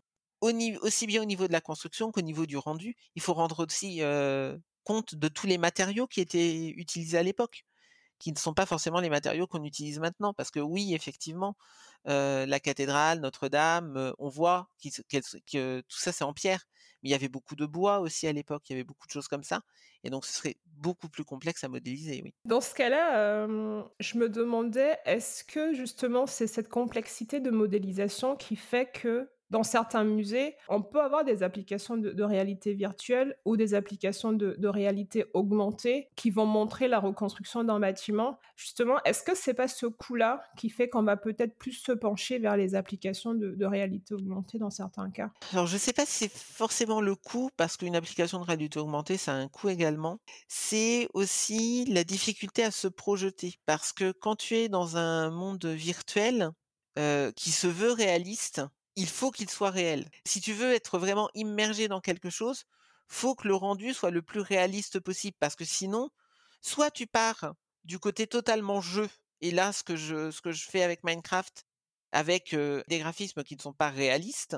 aussi 0.82 1.06
bien 1.06 1.22
au 1.22 1.24
niveau 1.24 1.46
de 1.46 1.52
la 1.52 1.60
construction 1.60 2.10
qu'au 2.10 2.20
niveau 2.20 2.46
du 2.46 2.56
rendu. 2.56 2.96
Il 3.14 3.22
faut 3.22 3.34
rendre 3.34 3.64
aussi 3.64 4.02
compte 4.84 5.14
de 5.14 5.28
tous 5.28 5.46
les 5.46 5.58
matériaux 5.58 6.06
qui 6.06 6.20
étaient 6.20 6.68
utilisés 6.70 7.18
à 7.18 7.22
l'époque 7.22 7.64
qui 8.22 8.30
ne 8.30 8.38
sont 8.38 8.54
pas 8.54 8.66
forcément 8.66 9.00
les 9.00 9.10
matériaux 9.10 9.48
qu'on 9.48 9.64
utilise 9.64 9.98
maintenant. 9.98 10.32
Parce 10.32 10.52
que 10.52 10.60
oui, 10.60 10.94
effectivement, 10.94 11.56
la 12.04 12.60
cathédrale, 12.60 13.18
Notre-Dame, 13.18 14.14
on 14.18 14.28
voit 14.28 14.68
que 14.80 15.80
tout 15.80 15.98
ça 15.98 16.12
c'est 16.12 16.24
en 16.24 16.32
pierre. 16.32 16.64
Mais 17.02 17.08
il 17.08 17.12
y 17.12 17.16
avait 17.16 17.28
beaucoup 17.28 17.56
de 17.56 17.66
bois 17.66 17.98
aussi 17.98 18.28
à 18.28 18.32
l'époque, 18.32 18.62
il 18.68 18.74
y 18.74 18.76
avait 18.76 18.84
beaucoup 18.84 19.08
de 19.08 19.12
choses 19.12 19.26
comme 19.26 19.42
ça. 19.42 19.62
Et 20.04 20.10
donc 20.10 20.24
ce 20.24 20.32
serait 20.32 20.54
beaucoup 20.66 21.08
plus 21.08 21.24
complexe 21.24 21.64
à 21.64 21.68
modéliser, 21.68 22.20
oui. 22.22 22.32
Dans 22.44 22.60
ce 22.60 22.72
cas-là, 22.74 23.48
je 23.98 24.18
me 24.18 24.28
demandais, 24.28 24.96
est-ce 25.04 25.42
que 25.42 25.74
justement 25.74 26.28
c'est 26.28 26.46
cette 26.46 26.68
complexité 26.68 27.40
de 27.40 27.50
modélisation 27.50 28.36
qui 28.36 28.54
fait 28.54 28.86
que 28.92 29.28
dans 29.52 29.62
certains 29.62 30.02
musées, 30.02 30.56
on 30.70 30.80
peut 30.80 31.00
avoir 31.00 31.24
des 31.24 31.42
applications 31.42 31.98
de, 31.98 32.22
réalité 32.22 32.72
virtuelle 32.72 33.36
ou 33.44 33.58
des 33.58 33.74
applications 33.74 34.32
de, 34.32 34.66
réalité 34.66 35.26
augmentée 35.34 36.08
qui 36.16 36.30
vont 36.30 36.46
montrer 36.46 36.88
la 36.88 36.98
reconstruction 36.98 37.62
d'un 37.62 37.78
bâtiment. 37.78 38.38
Justement, 38.56 38.96
est-ce 39.04 39.22
que 39.22 39.34
c'est 39.34 39.52
pas 39.52 39.68
ce 39.68 39.84
coup-là 39.84 40.42
qui 40.56 40.70
fait 40.70 40.88
qu'on 40.88 41.02
va 41.02 41.18
peut-être 41.18 41.58
plus 41.58 41.72
se 41.72 41.92
pencher 41.92 42.38
vers 42.38 42.56
les 42.56 42.74
applications 42.74 43.34
de, 43.34 43.64
réalité 43.66 44.14
augmentée 44.14 44.58
dans 44.58 44.70
certains 44.70 45.10
cas? 45.10 45.30
Alors, 45.52 45.66
je 45.66 45.74
ne 45.74 45.78
sais 45.78 45.92
pas 45.92 46.06
si 46.06 46.24
c'est 46.24 46.32
forcément 46.32 47.02
le 47.02 47.14
coût, 47.14 47.50
parce 47.58 47.76
qu'une 47.76 47.94
application 47.94 48.40
de 48.40 48.44
réalité 48.44 48.80
augmentée, 48.80 49.18
ça 49.18 49.32
a 49.32 49.36
un 49.36 49.48
coût 49.48 49.68
également. 49.68 50.18
C'est 50.48 51.08
aussi 51.12 51.84
la 51.90 52.04
difficulté 52.04 52.64
à 52.64 52.70
se 52.70 52.88
projeter, 52.88 53.58
parce 53.66 53.92
que 53.92 54.12
quand 54.12 54.36
tu 54.36 54.56
es 54.56 54.70
dans 54.70 54.96
un 54.96 55.30
monde 55.30 55.66
virtuel, 55.66 56.52
euh, 56.98 57.32
qui 57.32 57.52
se 57.52 57.66
veut 57.66 57.92
réaliste, 57.92 58.60
il 58.96 59.08
faut 59.08 59.30
qu'il 59.30 59.50
soit 59.50 59.70
réel. 59.70 60.08
Si 60.26 60.40
tu 60.40 60.52
veux 60.52 60.72
être 60.72 60.98
vraiment 60.98 61.30
immergé 61.34 61.88
dans 61.88 62.00
quelque 62.00 62.30
chose, 62.30 62.64
faut 63.08 63.34
que 63.34 63.48
le 63.48 63.54
rendu 63.54 63.94
soit 63.94 64.10
le 64.10 64.22
plus 64.22 64.40
réaliste 64.40 65.00
possible 65.00 65.36
parce 65.40 65.56
que 65.56 65.64
sinon, 65.64 66.10
soit 66.60 66.90
tu 66.90 67.06
pars 67.06 67.54
du 67.84 67.98
côté 67.98 68.26
totalement 68.26 68.80
jeu 68.80 69.08
et 69.40 69.50
là 69.50 69.72
ce 69.72 69.82
que 69.82 69.96
je 69.96 70.30
ce 70.30 70.40
que 70.40 70.52
je 70.52 70.64
fais 70.64 70.82
avec 70.82 71.04
Minecraft 71.04 71.64
avec 72.12 72.54
des 72.54 72.98
graphismes 72.98 73.42
qui 73.42 73.56
ne 73.56 73.62
sont 73.62 73.72
pas 73.72 73.90
réalistes, 73.90 74.56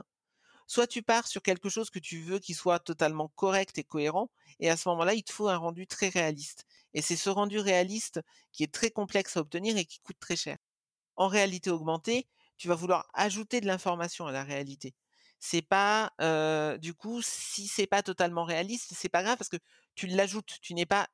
soit 0.66 0.86
tu 0.86 1.02
pars 1.02 1.26
sur 1.26 1.42
quelque 1.42 1.68
chose 1.68 1.90
que 1.90 1.98
tu 2.00 2.20
veux 2.20 2.38
qui 2.38 2.54
soit 2.54 2.80
totalement 2.80 3.28
correct 3.36 3.78
et 3.78 3.84
cohérent 3.84 4.30
et 4.60 4.70
à 4.70 4.76
ce 4.76 4.88
moment-là, 4.88 5.14
il 5.14 5.22
te 5.24 5.32
faut 5.32 5.48
un 5.48 5.56
rendu 5.56 5.86
très 5.86 6.08
réaliste. 6.08 6.64
Et 6.94 7.02
c'est 7.02 7.16
ce 7.16 7.30
rendu 7.30 7.58
réaliste 7.58 8.20
qui 8.52 8.62
est 8.64 8.72
très 8.72 8.90
complexe 8.90 9.36
à 9.36 9.40
obtenir 9.40 9.76
et 9.76 9.84
qui 9.84 10.00
coûte 10.00 10.18
très 10.20 10.36
cher. 10.36 10.58
En 11.16 11.28
réalité 11.28 11.70
augmentée, 11.70 12.28
tu 12.56 12.68
vas 12.68 12.74
vouloir 12.74 13.08
ajouter 13.14 13.60
de 13.60 13.66
l'information 13.66 14.26
à 14.26 14.32
la 14.32 14.44
réalité. 14.44 14.94
C'est 15.40 15.62
pas 15.62 16.12
du 16.80 16.94
coup 16.94 17.20
si 17.22 17.66
c'est 17.66 17.86
pas 17.86 18.02
totalement 18.02 18.44
réaliste, 18.44 18.94
c'est 18.96 19.08
pas 19.08 19.22
grave 19.22 19.36
parce 19.36 19.50
que 19.50 19.58
tu 19.94 20.06
l'ajoutes, 20.06 20.58
tu 20.62 20.74
n'es 20.74 20.86
pas 20.86 21.08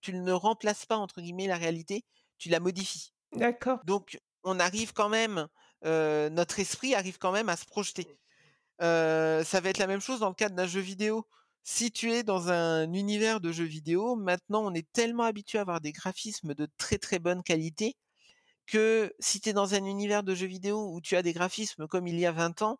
tu 0.00 0.14
ne 0.14 0.32
remplaces 0.32 0.86
pas 0.86 0.96
entre 0.96 1.20
guillemets 1.20 1.46
la 1.46 1.56
réalité, 1.56 2.04
tu 2.38 2.48
la 2.48 2.60
modifies. 2.60 3.12
D'accord. 3.32 3.80
Donc 3.84 4.18
on 4.44 4.58
arrive 4.60 4.92
quand 4.92 5.08
même 5.08 5.48
notre 5.84 6.60
esprit 6.60 6.94
arrive 6.94 7.18
quand 7.18 7.32
même 7.32 7.48
à 7.48 7.56
se 7.56 7.66
projeter. 7.66 8.06
ça 8.80 9.60
va 9.60 9.68
être 9.68 9.78
la 9.78 9.86
même 9.86 10.00
chose 10.00 10.20
dans 10.20 10.28
le 10.28 10.34
cadre 10.34 10.54
d'un 10.54 10.66
jeu 10.66 10.80
vidéo. 10.80 11.26
Si 11.64 11.92
tu 11.92 12.12
es 12.12 12.22
dans 12.22 12.48
un 12.48 12.90
univers 12.94 13.40
de 13.40 13.52
jeux 13.52 13.64
vidéo, 13.64 14.16
maintenant 14.16 14.64
on 14.64 14.72
est 14.72 14.90
tellement 14.92 15.24
habitué 15.24 15.58
à 15.58 15.62
avoir 15.62 15.82
des 15.82 15.92
graphismes 15.92 16.54
de 16.54 16.66
très 16.78 16.96
très 16.96 17.18
bonne 17.18 17.42
qualité 17.42 17.96
que 18.68 19.12
si 19.18 19.40
tu 19.40 19.48
es 19.48 19.52
dans 19.52 19.74
un 19.74 19.84
univers 19.84 20.22
de 20.22 20.34
jeux 20.34 20.46
vidéo 20.46 20.92
où 20.92 21.00
tu 21.00 21.16
as 21.16 21.22
des 21.22 21.32
graphismes 21.32 21.88
comme 21.88 22.06
il 22.06 22.20
y 22.20 22.26
a 22.26 22.32
20 22.32 22.62
ans, 22.62 22.78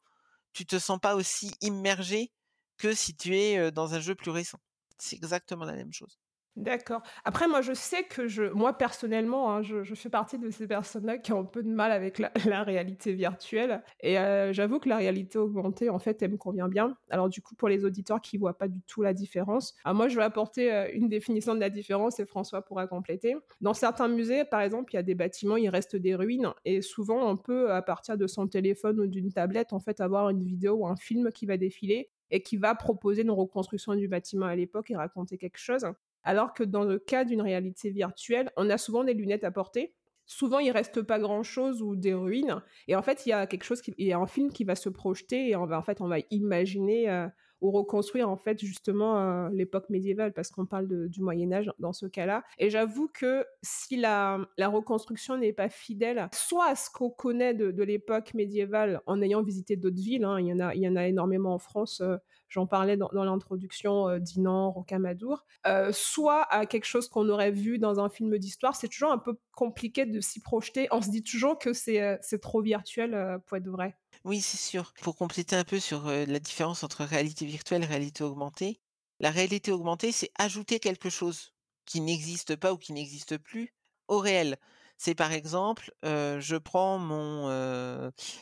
tu 0.52 0.66
te 0.66 0.78
sens 0.78 1.00
pas 1.00 1.16
aussi 1.16 1.50
immergé 1.62 2.30
que 2.76 2.94
si 2.94 3.16
tu 3.16 3.36
es 3.36 3.72
dans 3.72 3.94
un 3.94 4.00
jeu 4.00 4.14
plus 4.14 4.30
récent. 4.30 4.60
C'est 4.98 5.16
exactement 5.16 5.64
la 5.64 5.74
même 5.74 5.92
chose. 5.92 6.18
D'accord. 6.58 7.02
Après, 7.24 7.46
moi, 7.46 7.60
je 7.60 7.72
sais 7.72 8.02
que 8.02 8.26
je, 8.26 8.42
moi 8.42 8.72
personnellement, 8.72 9.52
hein, 9.54 9.62
je, 9.62 9.94
fais 9.94 10.08
partie 10.08 10.38
de 10.38 10.50
ces 10.50 10.66
personnes-là 10.66 11.18
qui 11.18 11.32
ont 11.32 11.40
un 11.40 11.44
peu 11.44 11.62
de 11.62 11.68
mal 11.68 11.92
avec 11.92 12.18
la, 12.18 12.32
réalité 12.64 13.12
virtuelle. 13.12 13.84
Et 14.00 14.14
j'avoue 14.50 14.80
que 14.80 14.88
la 14.88 14.96
réalité 14.96 15.38
augmentée, 15.38 15.88
en 15.88 16.00
fait, 16.00 16.20
elle 16.20 16.32
me 16.32 16.36
convient 16.36 16.66
bien. 16.66 16.96
Alors, 17.10 17.28
du 17.28 17.40
coup, 17.42 17.54
pour 17.54 17.68
les 17.68 17.84
auditeurs 17.84 18.20
qui 18.20 18.38
voient 18.38 18.58
pas 18.58 18.66
du 18.66 18.80
tout 18.88 19.02
la 19.02 19.14
différence, 19.14 19.76
ah, 19.84 19.94
moi, 19.94 20.08
je 20.08 20.16
vais 20.16 20.24
apporter 20.24 20.90
une 20.94 21.08
définition 21.08 21.54
de 21.54 21.60
la 21.60 21.70
différence 21.70 22.18
et 22.18 22.26
François 22.26 22.62
pourra 22.62 22.88
compléter. 22.88 23.36
Dans 23.60 23.74
certains 23.74 24.08
musées, 24.08 24.44
par 24.44 24.60
exemple, 24.60 24.92
il 24.92 24.96
y 24.96 24.98
a 25.00 25.04
des 25.04 25.14
bâtiments, 25.14 25.56
il 25.56 25.68
reste 25.68 25.94
des 25.94 26.16
ruines, 26.16 26.52
et 26.64 26.82
souvent, 26.82 27.30
on 27.30 27.36
peut, 27.36 27.70
à 27.70 27.82
partir 27.82 28.16
de 28.16 28.26
son 28.26 28.48
téléphone 28.48 28.98
ou 28.98 29.06
d'une 29.06 29.32
tablette, 29.32 29.72
en 29.72 29.78
fait, 29.78 30.00
avoir 30.00 30.28
une 30.30 30.42
vidéo 30.42 30.74
ou 30.74 30.86
un 30.88 30.96
film 30.96 31.30
qui 31.30 31.46
va 31.46 31.56
défiler 31.56 32.10
et 32.30 32.42
qui 32.42 32.56
va 32.56 32.74
proposer 32.74 33.22
une 33.22 33.30
reconstruction 33.30 33.94
du 33.94 34.08
bâtiment 34.08 34.46
à 34.46 34.56
l'époque 34.56 34.90
et 34.90 34.96
raconter 34.96 35.38
quelque 35.38 35.58
chose. 35.58 35.86
Alors 36.28 36.52
que 36.52 36.62
dans 36.62 36.84
le 36.84 36.98
cas 36.98 37.24
d'une 37.24 37.40
réalité 37.40 37.88
virtuelle, 37.88 38.50
on 38.58 38.68
a 38.68 38.76
souvent 38.76 39.02
des 39.02 39.14
lunettes 39.14 39.44
à 39.44 39.50
porter. 39.50 39.94
Souvent, 40.26 40.58
il 40.58 40.70
reste 40.70 41.00
pas 41.00 41.18
grand-chose 41.18 41.80
ou 41.80 41.96
des 41.96 42.12
ruines. 42.12 42.62
Et 42.86 42.94
en 42.96 43.00
fait, 43.00 43.24
il 43.24 43.30
y 43.30 43.32
a 43.32 43.46
quelque 43.46 43.64
chose, 43.64 43.80
il 43.96 44.06
y 44.06 44.12
a 44.12 44.18
un 44.18 44.26
film 44.26 44.52
qui 44.52 44.64
va 44.64 44.74
se 44.74 44.90
projeter 44.90 45.48
et 45.48 45.56
on 45.56 45.64
va, 45.64 45.78
en 45.78 45.82
fait, 45.82 46.02
on 46.02 46.06
va 46.06 46.18
imaginer 46.30 47.08
euh, 47.08 47.26
ou 47.60 47.70
reconstruire 47.70 48.28
en 48.28 48.36
fait 48.36 48.58
justement 48.60 49.18
euh, 49.18 49.48
l'époque 49.50 49.90
médiévale 49.90 50.32
parce 50.32 50.50
qu'on 50.50 50.66
parle 50.66 51.08
du 51.08 51.20
Moyen 51.20 51.52
Âge 51.52 51.70
dans 51.78 51.92
ce 51.92 52.06
cas-là. 52.06 52.44
Et 52.58 52.70
j'avoue 52.70 53.08
que 53.08 53.44
si 53.62 53.96
la, 53.96 54.38
reconstruction 54.58 55.36
n'est 55.36 55.52
pas 55.52 55.68
fidèle, 55.68 56.28
soit 56.32 56.70
à 56.70 56.74
ce 56.76 56.90
qu'on 56.90 57.10
connaît 57.10 57.54
de, 57.54 57.82
l'époque 57.82 58.34
médiévale 58.34 59.00
en 59.06 59.22
ayant 59.22 59.42
visité 59.42 59.76
d'autres 59.76 59.96
villes, 59.96 60.24
hein, 60.24 60.38
il, 60.38 60.46
y 60.46 60.52
en 60.52 60.60
a, 60.60 60.74
il 60.74 60.82
y 60.82 60.88
en 60.88 60.96
a 60.96 61.06
énormément 61.06 61.54
en 61.54 61.58
France. 61.58 62.00
Euh, 62.00 62.16
j'en 62.48 62.66
parlais 62.66 62.96
dans, 62.96 63.10
l'introduction 63.12 64.08
euh, 64.08 64.18
d'Inan, 64.18 64.70
Rocamadour, 64.70 65.44
euh, 65.66 65.90
soit 65.92 66.42
à 66.52 66.66
quelque 66.66 66.86
chose 66.86 67.08
qu'on 67.08 67.28
aurait 67.28 67.50
vu 67.50 67.78
dans 67.78 68.00
un 68.00 68.08
film 68.08 68.36
d'histoire. 68.38 68.76
C'est 68.76 68.88
toujours 68.88 69.12
un 69.12 69.18
peu 69.18 69.36
compliqué 69.52 70.06
de 70.06 70.20
s'y 70.20 70.40
projeter. 70.40 70.88
On 70.90 71.02
se 71.02 71.10
dit 71.10 71.22
toujours 71.22 71.58
que 71.58 71.72
c'est 71.72 72.00
euh, 72.02 72.38
trop 72.40 72.62
virtuel 72.62 73.40
pour 73.46 73.56
être 73.56 73.68
vrai. 73.68 73.96
Oui, 74.24 74.40
c'est 74.40 74.56
sûr. 74.58 74.92
Pour 75.02 75.16
compléter 75.16 75.56
un 75.56 75.64
peu 75.64 75.80
sur 75.80 76.04
la 76.06 76.38
différence 76.40 76.82
entre 76.82 77.04
réalité 77.04 77.46
virtuelle 77.46 77.82
et 77.84 77.86
réalité 77.86 78.24
augmentée, 78.24 78.80
la 79.20 79.30
réalité 79.30 79.72
augmentée, 79.72 80.12
c'est 80.12 80.30
ajouter 80.38 80.80
quelque 80.80 81.10
chose 81.10 81.52
qui 81.84 82.00
n'existe 82.00 82.56
pas 82.56 82.72
ou 82.72 82.78
qui 82.78 82.92
n'existe 82.92 83.38
plus 83.38 83.74
au 84.08 84.18
réel 84.18 84.56
c'est 85.00 85.14
par 85.14 85.30
exemple, 85.30 85.92
je 86.02 86.56
prends 86.56 86.98
mon, 86.98 87.46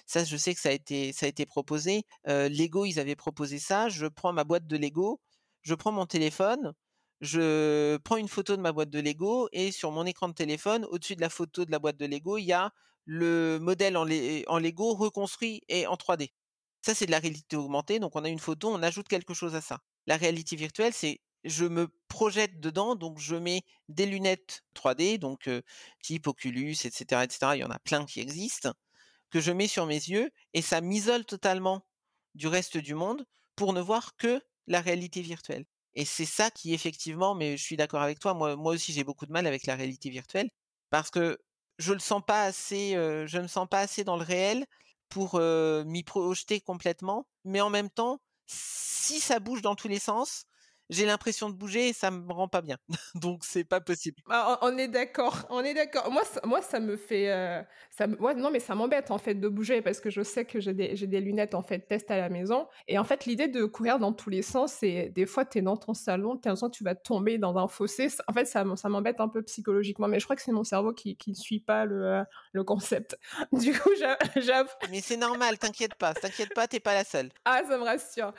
ça 0.07 0.25
je 0.25 0.37
sais 0.39 0.55
que 0.55 0.61
ça 0.61 0.71
a 0.71 0.73
été 0.73 1.13
ça 1.13 1.27
a 1.27 1.29
été 1.29 1.45
proposé. 1.45 2.05
Lego 2.25 2.87
ils 2.87 2.99
avaient 2.99 3.15
proposé 3.15 3.59
ça. 3.59 3.91
Je 3.91 4.07
prends 4.07 4.33
ma 4.33 4.45
boîte 4.45 4.67
de 4.67 4.79
Lego, 4.79 5.21
je 5.61 5.75
prends 5.75 5.93
mon 5.93 6.07
téléphone, 6.07 6.73
je 7.21 7.99
prends 7.99 8.17
une 8.17 8.29
photo 8.29 8.57
de 8.57 8.63
ma 8.63 8.73
boîte 8.73 8.89
de 8.89 9.01
Lego 9.01 9.49
et 9.53 9.71
sur 9.71 9.91
mon 9.93 10.07
écran 10.07 10.29
de 10.29 10.35
téléphone, 10.35 10.87
au-dessus 10.87 11.15
de 11.17 11.21
la 11.21 11.29
photo 11.29 11.67
de 11.67 11.71
la 11.71 11.79
boîte 11.79 11.99
de 11.99 12.07
Lego, 12.07 12.39
il 12.39 12.45
y 12.45 12.53
a 12.55 12.73
le 13.07 13.59
modèle 13.59 13.97
en, 13.97 14.05
Lego 14.05 14.95
reconstruit 14.95 15.63
et 15.69 15.87
en 15.87 15.95
3D. 15.95 16.33
Ça 16.83 16.95
c'est 16.95 17.07
de 17.07 17.11
la 17.11 17.21
réalité 17.21 17.57
augmentée. 17.57 17.99
Donc 17.99 18.15
on 18.17 18.25
a 18.25 18.29
une 18.29 18.39
photo, 18.39 18.69
on 18.69 18.83
ajoute 18.83 19.09
quelque 19.09 19.35
chose 19.35 19.55
à 19.55 19.61
ça. 19.61 19.81
La 20.07 20.17
réalité 20.17 20.57
virtuelle, 20.57 20.93
c'est 20.93 21.21
je 21.45 21.65
me 21.65 21.89
projette 22.09 22.61
dedans, 22.61 22.97
donc 22.97 23.19
je 23.19 23.37
mets 23.37 23.63
des 23.89 24.07
lunettes 24.07 24.65
3D, 24.75 25.19
donc 25.19 25.49
type 26.03 26.27
Oculus, 26.27 26.77
etc., 26.85 27.23
etc. 27.23 27.53
Il 27.55 27.61
y 27.61 27.65
en 27.65 27.71
a 27.71 27.79
plein 27.79 28.05
qui 28.05 28.21
existent, 28.21 28.73
que 29.31 29.41
je 29.41 29.53
mets 29.53 29.69
sur 29.69 29.87
mes 29.87 29.95
yeux 29.95 30.31
et 30.55 30.63
ça 30.63 30.81
m'isole 30.81 31.25
totalement 31.25 31.87
du 32.35 32.49
reste 32.49 32.77
du 32.77 32.95
monde 32.95 33.25
pour 33.55 33.73
ne 33.73 33.81
voir 33.81 34.17
que 34.17 34.43
la 34.67 34.81
réalité 34.81 35.23
virtuelle. 35.23 35.65
Et 35.95 36.05
c'est 36.05 36.27
ça 36.27 36.51
qui 36.51 36.75
effectivement, 36.75 37.35
mais 37.35 37.57
je 37.57 37.63
suis 37.63 37.77
d'accord 37.77 38.03
avec 38.03 38.19
toi, 38.19 38.35
moi 38.35 38.73
aussi 38.73 38.93
j'ai 38.93 39.05
beaucoup 39.05 39.27
de 39.27 39.33
mal 39.33 39.47
avec 39.47 39.67
la 39.67 39.77
réalité 39.77 40.11
virtuelle 40.11 40.51
parce 40.91 41.11
que 41.11 41.39
je 41.79 41.93
le 41.93 41.99
sens 41.99 42.23
pas 42.27 42.45
assez, 42.45 42.95
me 42.97 43.47
sens 43.47 43.69
pas 43.69 43.81
assez 43.81 44.05
dans 44.05 44.17
le 44.17 44.25
réel 44.25 44.67
pour 45.09 45.41
m'y 45.41 46.03
projeter 46.03 46.61
complètement, 46.61 47.27
mais 47.45 47.61
en 47.61 47.71
même 47.71 47.91
temps, 47.91 48.21
si 48.47 49.21
ça 49.21 49.41
bouge 49.41 49.63
dans 49.63 49.75
tous 49.75 49.89
les 49.89 49.99
sens, 49.99 50.47
j'ai 50.91 51.07
l'impression 51.07 51.51
de 51.51 51.55
bouger 51.55 51.89
et 51.89 51.93
ça 51.93 52.11
me 52.11 52.33
rend 52.33 52.49
pas 52.49 52.63
bien. 52.63 52.77
Donc 53.15 53.45
c'est 53.45 53.65
pas 53.65 53.81
possible. 53.81 54.23
Ah, 54.29 54.59
on 54.63 54.77
est 54.79 54.89
d'accord, 54.89 55.47
on 55.51 55.63
est 55.63 55.75
d'accord. 55.75 56.11
Moi, 56.11 56.25
ça, 56.25 56.41
moi, 56.45 56.63
ça 56.63 56.81
me 56.81 56.97
fait, 56.97 57.31
euh, 57.31 57.63
ça 57.91 58.07
non 58.07 58.51
mais 58.51 58.61
ça 58.61 58.75
m'embête 58.75 59.11
en 59.11 59.19
fait 59.19 59.35
de 59.35 59.49
bouger 59.49 59.83
parce 59.83 60.01
que 60.01 60.11
je 60.11 60.23
sais 60.23 60.45
que 60.45 60.61
j'ai 60.61 60.75
des, 60.75 60.95
des, 60.95 61.21
lunettes 61.21 61.55
en 61.55 61.63
fait 61.63 61.81
test 61.81 62.11
à 62.11 62.17
la 62.19 62.29
maison 62.29 62.69
et 62.89 62.99
en 62.99 63.05
fait 63.05 63.25
l'idée 63.27 63.49
de 63.49 63.65
courir 63.65 63.99
dans 63.99 64.13
tous 64.13 64.31
les 64.31 64.43
sens, 64.43 64.73
c'est 64.73 65.11
des 65.11 65.27
fois 65.27 65.45
tu 65.45 65.59
es 65.59 65.63
dans 65.63 65.77
ton 65.77 65.95
salon, 65.95 66.37
tu 66.37 66.49
que 66.49 66.77
tu 66.77 66.85
vas 66.85 66.95
tomber 66.95 67.39
dans 67.39 67.57
un 67.57 67.69
fossé. 67.69 68.09
En 68.29 68.33
fait, 68.33 68.45
ça, 68.45 68.65
ça 68.77 68.89
m'embête 68.89 69.21
un 69.21 69.29
peu 69.29 69.43
psychologiquement, 69.43 70.09
mais 70.09 70.21
je 70.21 70.25
crois 70.25 70.37
que 70.37 70.43
c'est 70.43 70.53
mon 70.53 70.65
cerveau 70.65 70.93
qui, 70.93 71.17
qui 71.17 71.31
ne 71.31 71.35
suit 71.35 71.61
pas 71.61 71.85
le, 71.85 72.05
euh, 72.05 72.25
le 72.53 72.65
concept. 72.65 73.19
Du 73.53 73.79
coup, 73.79 73.91
j'avoue. 74.37 74.69
Mais 74.91 75.01
c'est 75.01 75.17
normal, 75.17 75.59
t'inquiète 75.59 75.95
pas, 75.95 76.15
t'inquiète 76.15 76.55
pas, 76.55 76.67
t'es 76.67 76.81
pas 76.81 76.95
la 76.95 77.05
seule. 77.05 77.31
Ah, 77.45 77.63
ça 77.69 77.79
me 77.79 77.85
rassure. 77.85 78.33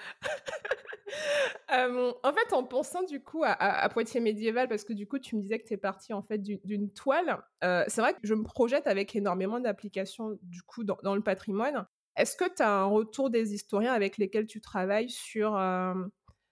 euh, 1.73 2.11
en 2.23 2.33
fait, 2.33 2.36
en 2.51 2.63
pensant 2.63 3.03
du 3.03 3.21
coup 3.21 3.43
à, 3.45 3.89
Poitiers 3.89 4.19
médiéval, 4.19 4.67
parce 4.67 4.83
que 4.83 4.93
du 4.93 5.07
coup, 5.07 5.19
tu 5.19 5.35
me 5.35 5.41
disais 5.41 5.59
que 5.59 5.67
tu 5.67 5.73
es 5.73 5.77
parti 5.77 6.13
en 6.13 6.21
fait 6.21 6.39
d'une 6.39 6.91
toile, 6.91 7.41
euh, 7.63 7.83
c'est 7.87 8.01
vrai 8.01 8.13
que 8.13 8.19
je 8.23 8.33
me 8.33 8.43
projette 8.43 8.87
avec 8.87 9.15
énormément 9.15 9.59
d'applications 9.59 10.37
du 10.43 10.61
coup 10.61 10.83
dans, 10.83 11.15
le 11.15 11.21
patrimoine. 11.21 11.85
Est-ce 12.15 12.35
que 12.35 12.45
tu 12.53 12.63
as 12.63 12.71
un 12.71 12.85
retour 12.85 13.29
des 13.29 13.53
historiens 13.53 13.93
avec 13.93 14.17
lesquels 14.17 14.47
tu 14.47 14.59
travailles 14.59 15.09
sur, 15.09 15.55
euh, 15.55 15.93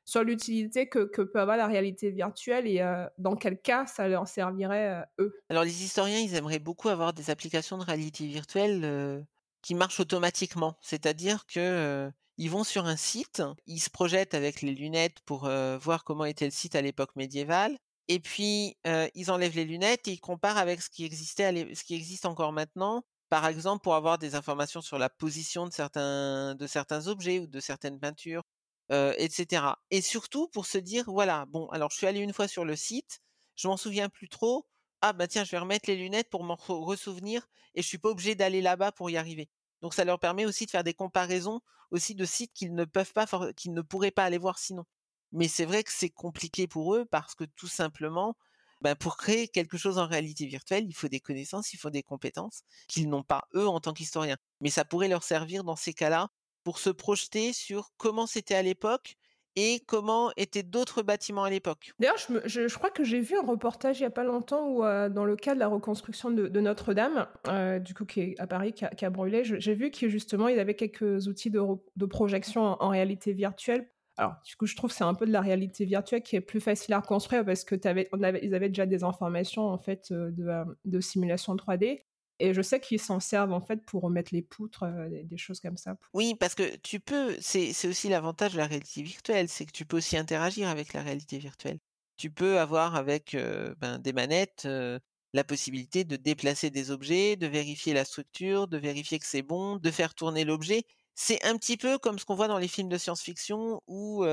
sur 0.06 0.24
l'utilité 0.24 0.88
que, 0.88 1.00
peut 1.00 1.40
avoir 1.40 1.58
la 1.58 1.68
réalité 1.68 2.12
virtuelle 2.12 2.68
et 2.68 2.82
euh, 2.82 3.08
dans 3.18 3.36
quel 3.36 3.60
cas 3.60 3.88
ça 3.88 4.08
leur 4.08 4.28
servirait 4.28 5.06
eux? 5.20 5.36
Alors 5.50 5.64
les 5.64 5.84
historiens, 5.84 6.20
ils 6.20 6.36
aimeraient 6.36 6.60
beaucoup 6.60 6.90
avoir 6.90 7.14
des 7.14 7.30
applications 7.30 7.78
de 7.78 7.84
réalité 7.84 8.28
virtuelle 8.28 9.26
qui 9.62 9.74
marchent 9.74 10.00
automatiquement, 10.00 10.78
c'est-à-dire 10.82 11.48
que 11.48 12.12
ils 12.38 12.50
vont 12.50 12.64
sur 12.64 12.86
un 12.86 12.98
site, 12.98 13.42
ils 13.66 13.80
se 13.80 13.90
projettent 13.90 14.34
avec 14.34 14.62
les 14.62 14.74
lunettes 14.74 15.20
pour 15.26 15.50
voir 15.82 16.04
comment 16.04 16.26
était 16.26 16.46
le 16.46 16.52
site 16.52 16.76
à 16.76 16.82
l'époque 16.82 17.16
médiévale, 17.16 17.78
et 18.08 18.20
puis 18.20 18.78
ils 18.86 19.32
enlèvent 19.32 19.56
les 19.56 19.66
lunettes 19.66 20.08
et 20.08 20.14
ils 20.14 20.20
comparent 20.20 20.58
avec 20.58 20.82
ce 20.82 20.90
qui 20.90 21.06
existait, 21.06 21.74
ce 21.74 21.84
qui 21.84 21.96
existe 21.96 22.26
encore 22.26 22.52
maintenant. 22.52 23.04
Par 23.30 23.48
exemple, 23.48 23.82
pour 23.82 23.96
avoir 23.96 24.20
des 24.20 24.36
informations 24.36 24.82
sur 24.82 25.00
la 25.00 25.10
position 25.10 25.66
de 25.66 25.74
certains, 25.74 27.08
objets 27.08 27.40
ou 27.40 27.48
de 27.48 27.60
certaines 27.60 28.00
peintures, 28.00 28.44
etc. 28.92 29.66
Et 29.90 30.02
surtout 30.02 30.48
pour 30.50 30.68
se 30.68 30.78
dire, 30.78 31.06
voilà, 31.08 31.46
bon, 31.48 31.68
alors 31.70 31.90
je 31.90 31.98
suis 31.98 32.08
allé 32.08 32.20
une 32.20 32.34
fois 32.34 32.48
sur 32.48 32.66
le 32.66 32.76
site, 32.76 33.20
je 33.56 33.68
m'en 33.68 33.78
souviens 33.78 34.10
plus 34.10 34.30
trop. 34.30 34.68
Ah 35.02 35.12
bah 35.14 35.28
tiens, 35.28 35.44
je 35.44 35.52
vais 35.52 35.58
remettre 35.58 35.90
les 35.90 35.96
lunettes 35.96 36.30
pour 36.30 36.44
m'en 36.44 36.56
ressouvenir 36.56 37.48
et 37.74 37.82
je 37.82 37.88
suis 37.88 37.98
pas 37.98 38.10
obligé 38.10 38.36
d'aller 38.36 38.62
là-bas 38.62 38.92
pour 38.92 39.10
y 39.10 39.18
arriver. 39.18 39.50
Donc 39.86 39.94
ça 39.94 40.04
leur 40.04 40.18
permet 40.18 40.48
aussi 40.48 40.66
de 40.66 40.72
faire 40.72 40.84
des 40.84 40.96
comparaisons 40.96 41.62
aussi 41.92 42.16
de 42.16 42.26
sites 42.26 42.52
qu'ils 42.54 42.74
ne 42.74 42.86
peuvent 42.86 43.14
pas, 43.14 43.28
qu'ils 43.54 43.72
ne 43.72 43.84
pourraient 43.84 44.10
pas 44.10 44.24
aller 44.24 44.40
voir 44.40 44.58
sinon. 44.58 44.84
Mais 45.32 45.48
c'est 45.48 45.66
vrai 45.66 45.84
que 45.84 45.92
c'est 45.94 46.10
compliqué 46.10 46.66
pour 46.66 46.96
eux 46.96 47.06
parce 47.06 47.36
que 47.36 47.44
tout 47.44 47.68
simplement, 47.68 48.36
ben 48.82 48.96
pour 48.96 49.16
créer 49.16 49.48
quelque 49.48 49.78
chose 49.78 50.00
en 50.00 50.08
réalité 50.08 50.48
virtuelle, 50.48 50.86
il 50.88 50.96
faut 50.96 51.08
des 51.08 51.20
connaissances, 51.20 51.72
il 51.72 51.78
faut 51.78 51.92
des 51.92 52.02
compétences 52.02 52.64
qu'ils 52.88 53.08
n'ont 53.08 53.22
pas 53.22 53.48
eux 53.54 53.68
en 53.68 53.80
tant 53.80 53.94
qu'historiens. 53.94 54.38
Mais 54.60 54.72
ça 54.72 54.86
pourrait 54.86 55.08
leur 55.08 55.22
servir 55.22 55.64
dans 55.64 55.76
ces 55.76 55.94
cas-là 55.94 56.30
pour 56.64 56.80
se 56.80 56.90
projeter 56.90 57.54
sur 57.54 57.92
comment 57.98 58.26
c'était 58.26 58.56
à 58.56 58.64
l'époque 58.64 59.18
et 59.56 59.82
comment 59.88 60.32
étaient 60.38 60.64
d'autres 60.64 61.02
bâtiments 61.02 61.44
à 61.44 61.50
l'époque. 61.50 61.94
D'ailleurs, 62.00 62.18
je, 62.46 62.74
crois 62.76 62.90
que 62.90 63.04
j'ai 63.04 63.22
vu 63.22 63.38
un 63.38 63.46
reportage 63.46 64.00
il 64.00 64.04
n'y 64.04 64.08
a 64.08 64.12
pas 64.12 64.24
longtemps 64.24 64.68
où, 64.68 64.84
euh, 64.84 65.10
dans 65.10 65.26
le 65.26 65.36
cas 65.36 65.54
de 65.54 65.60
la 65.60 65.68
reconstruction 65.68 66.32
de, 66.32 66.60
Notre-Dame, 66.60 67.28
euh, 67.48 67.80
du 67.80 67.94
coup 67.94 68.06
qui 68.06 68.22
est 68.22 68.36
à 68.40 68.48
Paris, 68.48 68.74
qui 68.74 69.06
a, 69.06 69.10
brûlé, 69.10 69.44
j'ai 69.44 69.74
vu 69.74 69.92
que 69.92 70.10
justement 70.10 70.48
il 70.48 70.60
avait 70.60 70.74
quelques 70.74 71.28
outils 71.28 71.52
de, 71.52 72.06
projection 72.06 72.62
en, 72.82 72.90
réalité 72.90 73.34
virtuelle. 73.34 73.88
Alors, 74.18 74.36
du 74.46 74.56
coup, 74.56 74.66
je 74.66 74.76
trouve 74.76 74.92
que 74.92 74.96
c'est 74.96 75.04
un 75.04 75.14
peu 75.14 75.26
de 75.26 75.32
la 75.32 75.42
réalité 75.42 75.84
virtuelle 75.84 76.22
qui 76.22 76.38
est 76.38 76.42
plus 76.42 76.62
facile 76.62 76.94
à 76.94 77.00
reconstruire 77.00 77.44
parce 77.44 77.66
que 77.66 77.76
ils 77.76 78.56
avaient 78.56 78.70
déjà 78.70 78.86
des 78.86 79.04
informations 79.04 79.68
en 79.68 79.78
fait 79.78 80.08
euh, 80.12 80.32
de 80.86 81.00
simulation 81.02 81.56
3D. 81.56 82.02
Et 82.40 82.54
je 82.54 82.62
sais 82.62 82.80
qu'ils 82.80 83.00
s'en 83.00 83.20
servent 83.20 83.54
en 83.54 83.62
fait 83.62 83.84
pour 83.86 84.04
remettre 84.04 84.34
les 84.34 84.42
poutres, 84.42 84.86
des, 85.10 85.38
choses 85.38 85.60
comme 85.60 85.78
ça. 85.78 85.96
Oui, 86.14 86.36
parce 86.36 86.56
que 86.56 86.76
tu 86.78 87.00
peux, 87.00 87.36
c'est 87.40 87.88
aussi 87.88 88.10
l'avantage 88.10 88.54
de 88.54 88.58
la 88.58 88.68
réalité 88.68 89.02
virtuelle, 89.02 89.48
c'est 89.48 89.66
que 89.66 89.72
tu 89.72 89.86
peux 89.86 89.98
aussi 89.98 90.18
interagir 90.18 90.68
avec 90.68 90.94
la 90.94 91.02
réalité 91.02 91.38
virtuelle. 91.38 91.80
Tu 92.18 92.30
peux 92.30 92.60
avoir 92.60 92.96
avec 92.96 93.38
ben, 93.80 94.00
des 94.00 94.14
manettes 94.14 94.68
la 95.34 95.44
possibilité 95.44 96.04
de 96.04 96.16
déplacer 96.16 96.70
des 96.70 96.92
objets, 96.92 97.36
de 97.36 97.48
vérifier 97.48 97.94
la 97.94 98.06
structure, 98.06 98.68
de 98.68 98.78
vérifier 98.78 99.20
que 99.20 99.26
c'est 99.26 99.42
bon, 99.42 99.76
de 99.76 99.92
faire 99.92 100.16
tourner 100.16 100.46
l'objet. 100.46 100.84
C'est 101.14 101.44
un 101.46 101.58
petit 101.58 101.78
peu 101.78 101.98
comme 101.98 102.20
ce 102.20 102.26
qu'on 102.26 102.36
voit 102.36 102.48
dans 102.48 102.58
les 102.58 102.68
films 102.68 102.90
de 102.90 102.98
science-fiction 102.98 103.82
où 103.88 104.26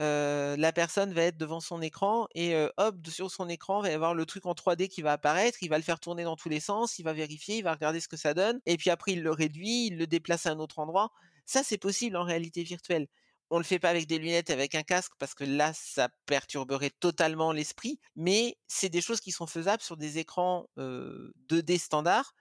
la 0.00 0.72
personne 0.72 1.12
va 1.12 1.24
être 1.24 1.36
devant 1.36 1.60
son 1.60 1.82
écran 1.82 2.26
et 2.34 2.56
hop, 2.78 2.96
sur 3.06 3.30
son 3.30 3.48
écran, 3.48 3.82
va 3.82 3.90
y 3.90 3.92
avoir 3.92 4.14
le 4.14 4.24
truc 4.26 4.46
en 4.46 4.54
3D 4.54 4.88
qui 4.88 5.02
va 5.02 5.12
apparaître, 5.12 5.62
il 5.62 5.68
va 5.68 5.76
le 5.76 5.84
faire 5.84 6.00
tourner 6.00 6.24
dans 6.24 6.36
tous 6.36 6.48
les 6.48 6.60
sens, 6.60 6.98
il 6.98 7.02
va 7.02 7.12
vérifier, 7.12 7.58
il 7.58 7.62
va 7.62 7.74
regarder 7.74 8.00
ce 8.00 8.08
que 8.08 8.16
ça 8.16 8.34
donne, 8.34 8.60
et 8.66 8.76
puis 8.76 8.90
après 8.90 9.12
il 9.12 9.22
le 9.22 9.30
réduit, 9.30 9.88
il 9.88 9.98
le 9.98 10.06
déplace 10.06 10.46
à 10.46 10.50
un 10.50 10.58
autre 10.58 10.78
endroit. 10.78 11.12
Ça, 11.44 11.62
c'est 11.62 11.78
possible 11.78 12.16
en 12.16 12.24
réalité 12.24 12.62
virtuelle. 12.62 13.08
On 13.50 13.58
le 13.58 13.64
fait 13.64 13.80
pas 13.80 13.90
avec 13.90 14.06
des 14.06 14.18
lunettes, 14.18 14.50
avec 14.50 14.74
un 14.76 14.84
casque, 14.84 15.12
parce 15.18 15.34
que 15.34 15.44
là, 15.44 15.72
ça 15.74 16.08
perturberait 16.26 16.92
totalement 17.00 17.52
l'esprit, 17.52 17.98
mais 18.14 18.56
c'est 18.68 18.88
des 18.88 19.00
choses 19.00 19.20
qui 19.20 19.32
sont 19.32 19.48
faisables 19.48 19.82
sur 19.82 19.96
des 19.96 20.18
écrans 20.18 20.68
2D 20.78 21.78
standards. 21.78 22.32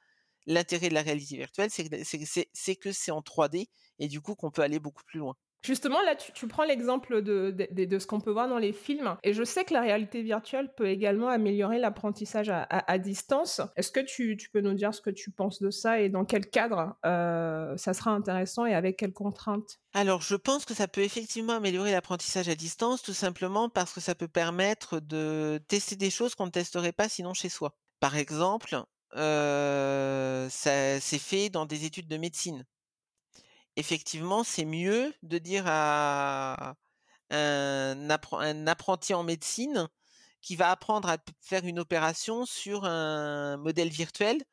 L'intérêt 0.46 0.90
de 0.90 0.94
la 0.94 1.02
réalité 1.02 1.36
virtuelle, 1.36 1.70
c'est 1.72 2.76
que 2.76 2.92
c'est 2.92 3.12
en 3.12 3.22
3D 3.22 3.68
et 3.98 4.08
du 4.08 4.22
coup 4.22 4.36
qu'on 4.36 4.52
peut 4.52 4.62
aller 4.62 4.80
beaucoup 4.80 5.04
plus 5.04 5.20
loin. 5.20 5.36
Justement, 5.62 6.02
là, 6.02 6.16
tu, 6.16 6.48
prends 6.48 6.64
l'exemple 6.64 7.22
de, 7.22 8.00
ce 8.00 8.08
qu'on 8.08 8.22
peut 8.22 8.32
voir 8.32 8.48
dans 8.48 8.58
les 8.58 8.72
films. 8.72 9.18
Et 9.24 9.34
je 9.34 9.44
sais 9.44 9.66
que 9.66 9.74
la 9.74 9.82
réalité 9.82 10.22
virtuelle 10.22 10.74
peut 10.76 10.88
également 10.88 11.28
améliorer 11.28 11.80
l'apprentissage 11.80 12.50
à, 12.50 12.98
distance. 12.98 13.62
Est-ce 13.76 13.92
que 13.92 14.00
tu, 14.00 14.38
peux 14.54 14.62
nous 14.62 14.74
dire 14.74 14.94
ce 14.94 15.02
que 15.02 15.10
tu 15.10 15.32
penses 15.32 15.62
de 15.62 15.70
ça 15.70 16.00
et 16.00 16.10
dans 16.10 16.24
quel 16.24 16.50
cadre 16.50 16.96
euh, 17.06 17.76
ça 17.78 17.94
sera 17.94 18.12
intéressant 18.12 18.66
et 18.66 18.74
avec 18.74 18.98
quelles 18.98 19.14
contraintes? 19.14 19.80
Alors, 19.94 20.22
je 20.22 20.36
pense 20.36 20.66
que 20.66 20.74
ça 20.74 20.88
peut 20.88 21.02
effectivement 21.02 21.54
améliorer 21.54 21.92
l'apprentissage 21.92 22.48
à 22.48 22.56
distance, 22.56 23.02
tout 23.02 23.14
simplement 23.14 23.70
parce 23.70 23.94
que 23.94 24.00
ça 24.00 24.16
peut 24.16 24.28
permettre 24.28 25.00
de 25.00 25.60
tester 25.68 25.96
des 25.96 26.10
choses 26.10 26.36
qu'on 26.36 26.46
ne 26.46 26.52
testerait 26.52 26.94
pas 26.94 27.10
sinon 27.10 27.34
chez 27.34 27.50
soi. 27.50 27.76
Par 28.00 28.16
exemple, 28.16 28.82
euh, 29.16 30.48
ça 30.50 31.00
c'est 31.00 31.20
fait 31.20 31.50
dans 31.50 31.66
des 31.66 31.86
études 31.86 32.08
de 32.08 32.18
médecine 32.18 32.66
effectivement, 33.80 34.44
c'est 34.44 34.66
mieux 34.66 35.14
de 35.24 35.38
dire 35.38 35.64
à 35.68 36.76
un, 37.32 38.10
apprenti 38.68 39.14
en 39.14 39.24
médecine 39.24 39.88
qui 40.42 40.56
va 40.56 40.72
apprendre 40.72 41.10
à 41.10 41.18
faire 41.42 41.66
une 41.66 41.80
opération 41.80 42.46
sur 42.46 42.86
un 42.86 43.58
modèle 43.58 43.90
virtuel 43.90 44.44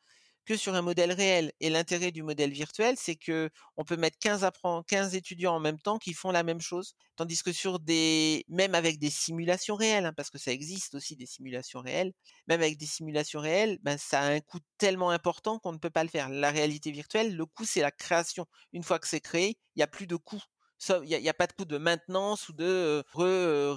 que 0.46 0.56
sur 0.56 0.74
un 0.74 0.82
modèle 0.82 1.12
réel. 1.12 1.52
Et 1.60 1.68
l'intérêt 1.70 2.12
du 2.12 2.22
modèle 2.22 2.52
virtuel, 2.52 2.96
c'est 2.98 3.16
que 3.16 3.50
on 3.76 3.84
peut 3.84 3.96
mettre 3.96 4.18
15, 4.18 4.48
15 4.86 5.14
étudiants 5.14 5.54
en 5.54 5.60
même 5.60 5.78
temps 5.78 5.98
qui 5.98 6.14
font 6.14 6.30
la 6.30 6.42
même 6.42 6.60
chose. 6.60 6.94
Tandis 7.16 7.42
que 7.42 7.52
sur 7.52 7.78
des, 7.80 8.44
même 8.48 8.74
avec 8.74 8.98
des 8.98 9.10
simulations 9.10 9.74
réelles, 9.76 10.06
hein, 10.06 10.12
parce 10.16 10.30
que 10.30 10.38
ça 10.38 10.52
existe 10.52 10.94
aussi 10.94 11.16
des 11.16 11.26
simulations 11.26 11.80
réelles, 11.80 12.12
même 12.48 12.60
avec 12.62 12.78
des 12.78 12.86
simulations 12.86 13.40
réelles, 13.40 13.78
ben, 13.82 13.98
ça 13.98 14.20
a 14.20 14.30
un 14.30 14.40
coût 14.40 14.60
tellement 14.78 15.10
important 15.10 15.58
qu'on 15.58 15.72
ne 15.72 15.78
peut 15.78 15.90
pas 15.90 16.04
le 16.04 16.10
faire. 16.10 16.28
La 16.28 16.50
réalité 16.50 16.90
virtuelle, 16.92 17.36
le 17.36 17.46
coût, 17.46 17.64
c'est 17.64 17.80
la 17.82 17.90
création. 17.90 18.46
Une 18.72 18.82
fois 18.82 18.98
que 18.98 19.08
c'est 19.08 19.20
créé, 19.20 19.58
il 19.74 19.80
n'y 19.80 19.82
a 19.82 19.86
plus 19.88 20.06
de 20.06 20.16
coût 20.16 20.42
il 20.88 21.20
n'y 21.20 21.28
a, 21.28 21.34
pas 21.34 21.46
de 21.46 21.52
coût 21.52 21.64
de 21.64 21.78
maintenance 21.78 22.48
ou 22.48 22.52
de 22.52 23.04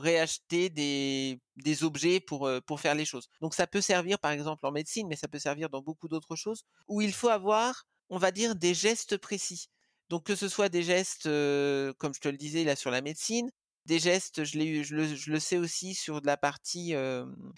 réacheter 0.01 0.69
des, 0.69 1.39
des 1.57 1.83
objets 1.83 2.19
pour, 2.19 2.49
pour 2.65 2.79
faire 2.79 2.95
les 2.95 3.05
choses. 3.05 3.29
Donc 3.41 3.53
ça 3.53 3.67
peut 3.67 3.81
servir 3.81 4.19
par 4.19 4.31
exemple 4.31 4.65
en 4.65 4.71
médecine, 4.71 5.07
mais 5.07 5.15
ça 5.15 5.27
peut 5.27 5.39
servir 5.39 5.69
dans 5.69 5.81
beaucoup 5.81 6.07
d'autres 6.07 6.35
choses, 6.35 6.63
où 6.87 7.01
il 7.01 7.13
faut 7.13 7.29
avoir, 7.29 7.85
on 8.09 8.17
va 8.17 8.31
dire, 8.31 8.55
des 8.55 8.73
gestes 8.73 9.17
précis. 9.17 9.69
Donc 10.09 10.25
que 10.25 10.35
ce 10.35 10.49
soit 10.49 10.69
des 10.69 10.83
gestes, 10.83 11.23
comme 11.23 12.13
je 12.13 12.19
te 12.19 12.29
le 12.29 12.37
disais 12.37 12.63
là 12.63 12.75
sur 12.75 12.91
la 12.91 13.01
médecine, 13.01 13.49
des 13.85 13.99
gestes, 13.99 14.43
je 14.43 15.31
le 15.31 15.39
sais 15.39 15.57
aussi 15.57 15.95
sur 15.95 16.21
de 16.21 16.27
la 16.27 16.37
partie, 16.37 16.93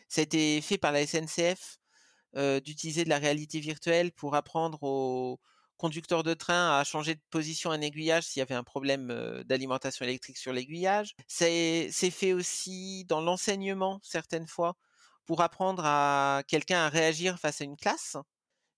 ça 0.08 0.22
a 0.22 0.24
été 0.24 0.62
fait 0.62 0.78
par 0.78 0.92
la 0.92 1.06
SNCF, 1.06 1.78
d'utiliser 2.36 3.04
de 3.04 3.10
la 3.10 3.18
réalité 3.18 3.60
virtuelle 3.60 4.12
pour 4.12 4.36
apprendre 4.36 4.84
aux, 4.84 5.40
conducteur 5.82 6.22
de 6.22 6.36
train 6.36 6.78
a 6.78 6.84
changé 6.84 7.16
de 7.16 7.22
position 7.32 7.72
un 7.72 7.82
aiguillage 7.82 8.26
s'il 8.26 8.40
y 8.40 8.44
avait 8.44 8.54
un 8.54 8.64
problème 8.64 9.44
d'alimentation 9.46 10.06
électrique 10.06 10.38
sur 10.38 10.54
l'aiguillage. 10.54 11.16
C'est 11.28 11.90
fait 11.90 12.34
aussi 12.34 13.04
dans 13.06 13.20
l'enseignement 13.20 14.00
certaines 14.04 14.48
fois 14.48 14.76
pour 15.26 15.42
apprendre 15.42 15.82
à 15.84 16.44
quelqu'un 16.48 16.86
à 16.86 16.90
réagir 16.90 17.40
face 17.40 17.62
à 17.62 17.64
une 17.64 17.78
classe. 17.78 18.16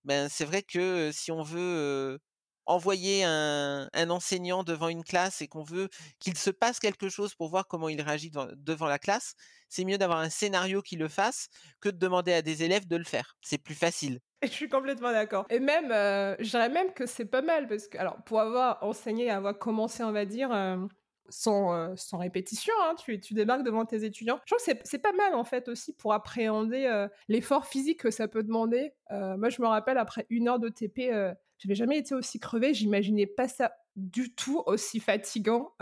Ben 0.04 0.30
c'est 0.30 0.46
vrai 0.46 0.62
que 0.62 1.10
si 1.12 1.30
on 1.30 1.42
veut 1.42 2.18
envoyer 2.66 3.24
un, 3.24 3.88
enseignant 4.08 4.64
devant 4.64 4.88
une 4.88 5.04
classe 5.04 5.42
et 5.42 5.48
qu'on 5.48 5.62
veut 5.62 5.90
qu'il 6.20 6.38
se 6.38 6.48
passe 6.48 6.80
quelque 6.80 7.10
chose 7.10 7.34
pour 7.34 7.50
voir 7.50 7.66
comment 7.66 7.90
il 7.90 8.00
réagit 8.00 8.30
devant 8.56 8.86
la 8.86 8.98
classe, 8.98 9.34
c'est 9.68 9.84
mieux 9.84 9.98
d'avoir 9.98 10.20
un 10.20 10.30
scénario 10.30 10.80
qui 10.80 10.96
le 10.96 11.08
fasse 11.08 11.48
que 11.80 11.90
de 11.90 11.98
demander 11.98 12.32
à 12.32 12.40
des 12.40 12.62
élèves 12.62 12.86
de 12.86 12.96
le 12.96 13.04
faire. 13.04 13.36
C'est 13.42 13.58
plus 13.58 13.74
facile. 13.74 14.20
Je 14.48 14.52
suis 14.52 14.68
complètement 14.68 15.12
d'accord. 15.12 15.46
Et 15.50 15.58
même, 15.58 15.90
euh, 15.90 16.36
je 16.38 16.50
dirais 16.50 16.68
même 16.68 16.92
que 16.92 17.06
c'est 17.06 17.24
pas 17.24 17.42
mal 17.42 17.66
parce 17.66 17.88
que, 17.88 17.98
alors, 17.98 18.16
pour 18.24 18.40
avoir 18.40 18.82
enseigné, 18.82 19.30
avoir 19.30 19.58
commencé, 19.58 20.04
on 20.04 20.12
va 20.12 20.24
dire, 20.24 20.52
euh, 20.52 20.76
sans, 21.28 21.74
euh, 21.74 21.94
sans, 21.96 22.18
répétition, 22.18 22.74
hein, 22.82 22.94
tu, 22.96 23.18
tu, 23.20 23.34
débarques 23.34 23.62
devant 23.62 23.86
tes 23.86 24.04
étudiants. 24.04 24.38
Je 24.44 24.54
trouve 24.54 24.74
que 24.74 24.80
c'est 24.84 24.98
pas 24.98 25.12
mal 25.12 25.34
en 25.34 25.44
fait 25.44 25.68
aussi 25.68 25.94
pour 25.94 26.12
appréhender 26.12 27.06
l'effort 27.28 27.66
physique 27.66 28.00
que 28.00 28.10
ça 28.10 28.28
peut 28.28 28.42
demander. 28.42 28.92
moi, 29.10 29.48
je 29.48 29.62
me 29.62 29.66
rappelle 29.66 29.96
après 29.96 30.26
une 30.28 30.48
heure 30.48 30.58
de 30.58 30.68
TP, 30.68 31.10
j'avais 31.58 31.74
jamais 31.74 31.98
été 31.98 32.14
aussi 32.14 32.38
crevée, 32.38 32.74
j'imaginais 32.74 33.26
pas 33.26 33.48
ça 33.48 33.72
du 33.96 34.34
tout 34.34 34.62
aussi 34.66 35.00
fatigant. 35.00 35.72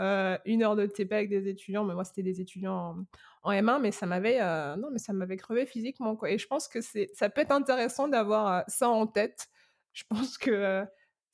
une 0.45 0.63
heure 0.63 0.77
de 0.77 0.85
TP 0.85 1.11
avec 1.11 1.29
des 1.29 1.49
étudiants, 1.49 1.83
mais 1.83 1.93
moi 1.93 2.05
c'était 2.05 2.23
des 2.23 2.39
étudiants 2.39 2.73
en 2.75 3.05
M1, 3.51 3.81
mais 3.81 3.91
ça 3.91 4.05
m'avait 4.05 4.39
euh, 4.41 4.75
non, 4.75 4.89
mais 4.91 4.99
ça 4.99 5.13
m'avait 5.13 5.37
crevé 5.37 5.65
physiquement. 5.65 6.17
Et 6.25 6.37
je 6.37 6.47
pense 6.47 6.67
que 6.67 6.81
c'est 6.81 7.09
ça 7.13 7.29
peut 7.29 7.41
être 7.41 7.51
intéressant 7.51 8.07
d'avoir 8.07 8.47
euh, 8.47 8.61
ça 8.67 8.89
en 8.89 9.07
tête. 9.07 9.47
Je 9.93 10.03
pense 10.09 10.37
que 10.37 10.51
euh, 10.51 10.85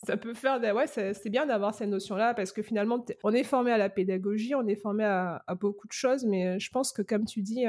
ça 0.06 0.18
peut 0.18 0.34
faire 0.34 0.60
des... 0.60 0.72
ouais, 0.72 0.88
c'est 0.88 1.30
bien 1.30 1.46
d'avoir 1.46 1.74
cette 1.74 1.90
notion 1.90 2.16
là 2.16 2.34
parce 2.34 2.52
que 2.52 2.62
finalement 2.62 3.06
on 3.24 3.34
est 3.34 3.44
formé 3.44 3.72
à 3.72 3.78
la 3.78 3.90
pédagogie, 3.90 4.56
on 4.56 4.68
est 4.68 4.76
formé 4.76 5.04
à, 5.04 5.44
beaucoup 5.60 5.88
de 5.88 5.94
choses, 5.94 6.26
mais 6.26 6.60
je 6.60 6.70
pense 6.72 6.92
que 6.92 7.02
comme 7.02 7.26
tu 7.26 7.42
dis, 7.42 7.66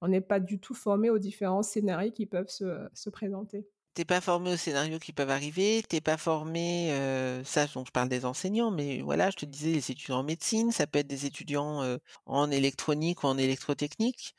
on 0.00 0.08
n'est 0.08 0.22
pas 0.22 0.40
du 0.40 0.58
tout 0.58 0.74
formé 0.74 1.10
aux 1.10 1.18
différents 1.18 1.62
scénarios 1.62 2.12
qui 2.12 2.26
peuvent 2.26 2.48
se, 2.48 2.88
se 2.94 3.10
présenter 3.10 3.66
t'es 3.96 4.04
pas 4.04 4.20
formé 4.20 4.52
aux 4.52 4.56
scénarios 4.58 4.98
qui 4.98 5.14
peuvent 5.14 5.30
arriver, 5.30 5.82
t'es 5.88 6.02
pas 6.02 6.18
formé, 6.18 6.92
euh, 6.92 7.42
ça 7.44 7.66
donc 7.66 7.86
je 7.86 7.92
parle 7.92 8.10
des 8.10 8.26
enseignants, 8.26 8.70
mais 8.70 9.00
voilà, 9.00 9.30
je 9.30 9.36
te 9.36 9.46
disais 9.46 9.72
les 9.72 9.90
étudiants 9.90 10.18
en 10.18 10.22
médecine, 10.22 10.70
ça 10.70 10.86
peut 10.86 10.98
être 10.98 11.06
des 11.06 11.24
étudiants 11.24 11.82
euh, 11.82 11.96
en 12.26 12.50
électronique 12.50 13.24
ou 13.24 13.26
en 13.26 13.38
électrotechnique. 13.38 14.34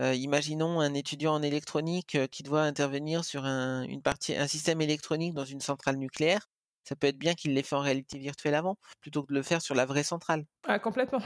Euh, 0.00 0.14
imaginons 0.14 0.80
un 0.80 0.94
étudiant 0.94 1.34
en 1.34 1.42
électronique 1.42 2.16
qui 2.30 2.42
doit 2.42 2.62
intervenir 2.62 3.22
sur 3.22 3.44
un, 3.44 3.86
un 3.86 4.46
système 4.46 4.80
électronique 4.80 5.34
dans 5.34 5.44
une 5.44 5.60
centrale 5.60 5.96
nucléaire. 5.96 6.48
Ça 6.88 6.96
peut 6.96 7.08
être 7.08 7.18
bien 7.18 7.34
qu'il 7.34 7.52
l'ait 7.52 7.62
fait 7.62 7.76
en 7.76 7.80
réalité 7.80 8.18
virtuelle 8.18 8.54
avant, 8.54 8.78
plutôt 9.02 9.22
que 9.22 9.28
de 9.28 9.34
le 9.34 9.42
faire 9.42 9.60
sur 9.60 9.74
la 9.74 9.84
vraie 9.84 10.04
centrale. 10.04 10.46
Ah, 10.66 10.78
complètement. 10.78 11.20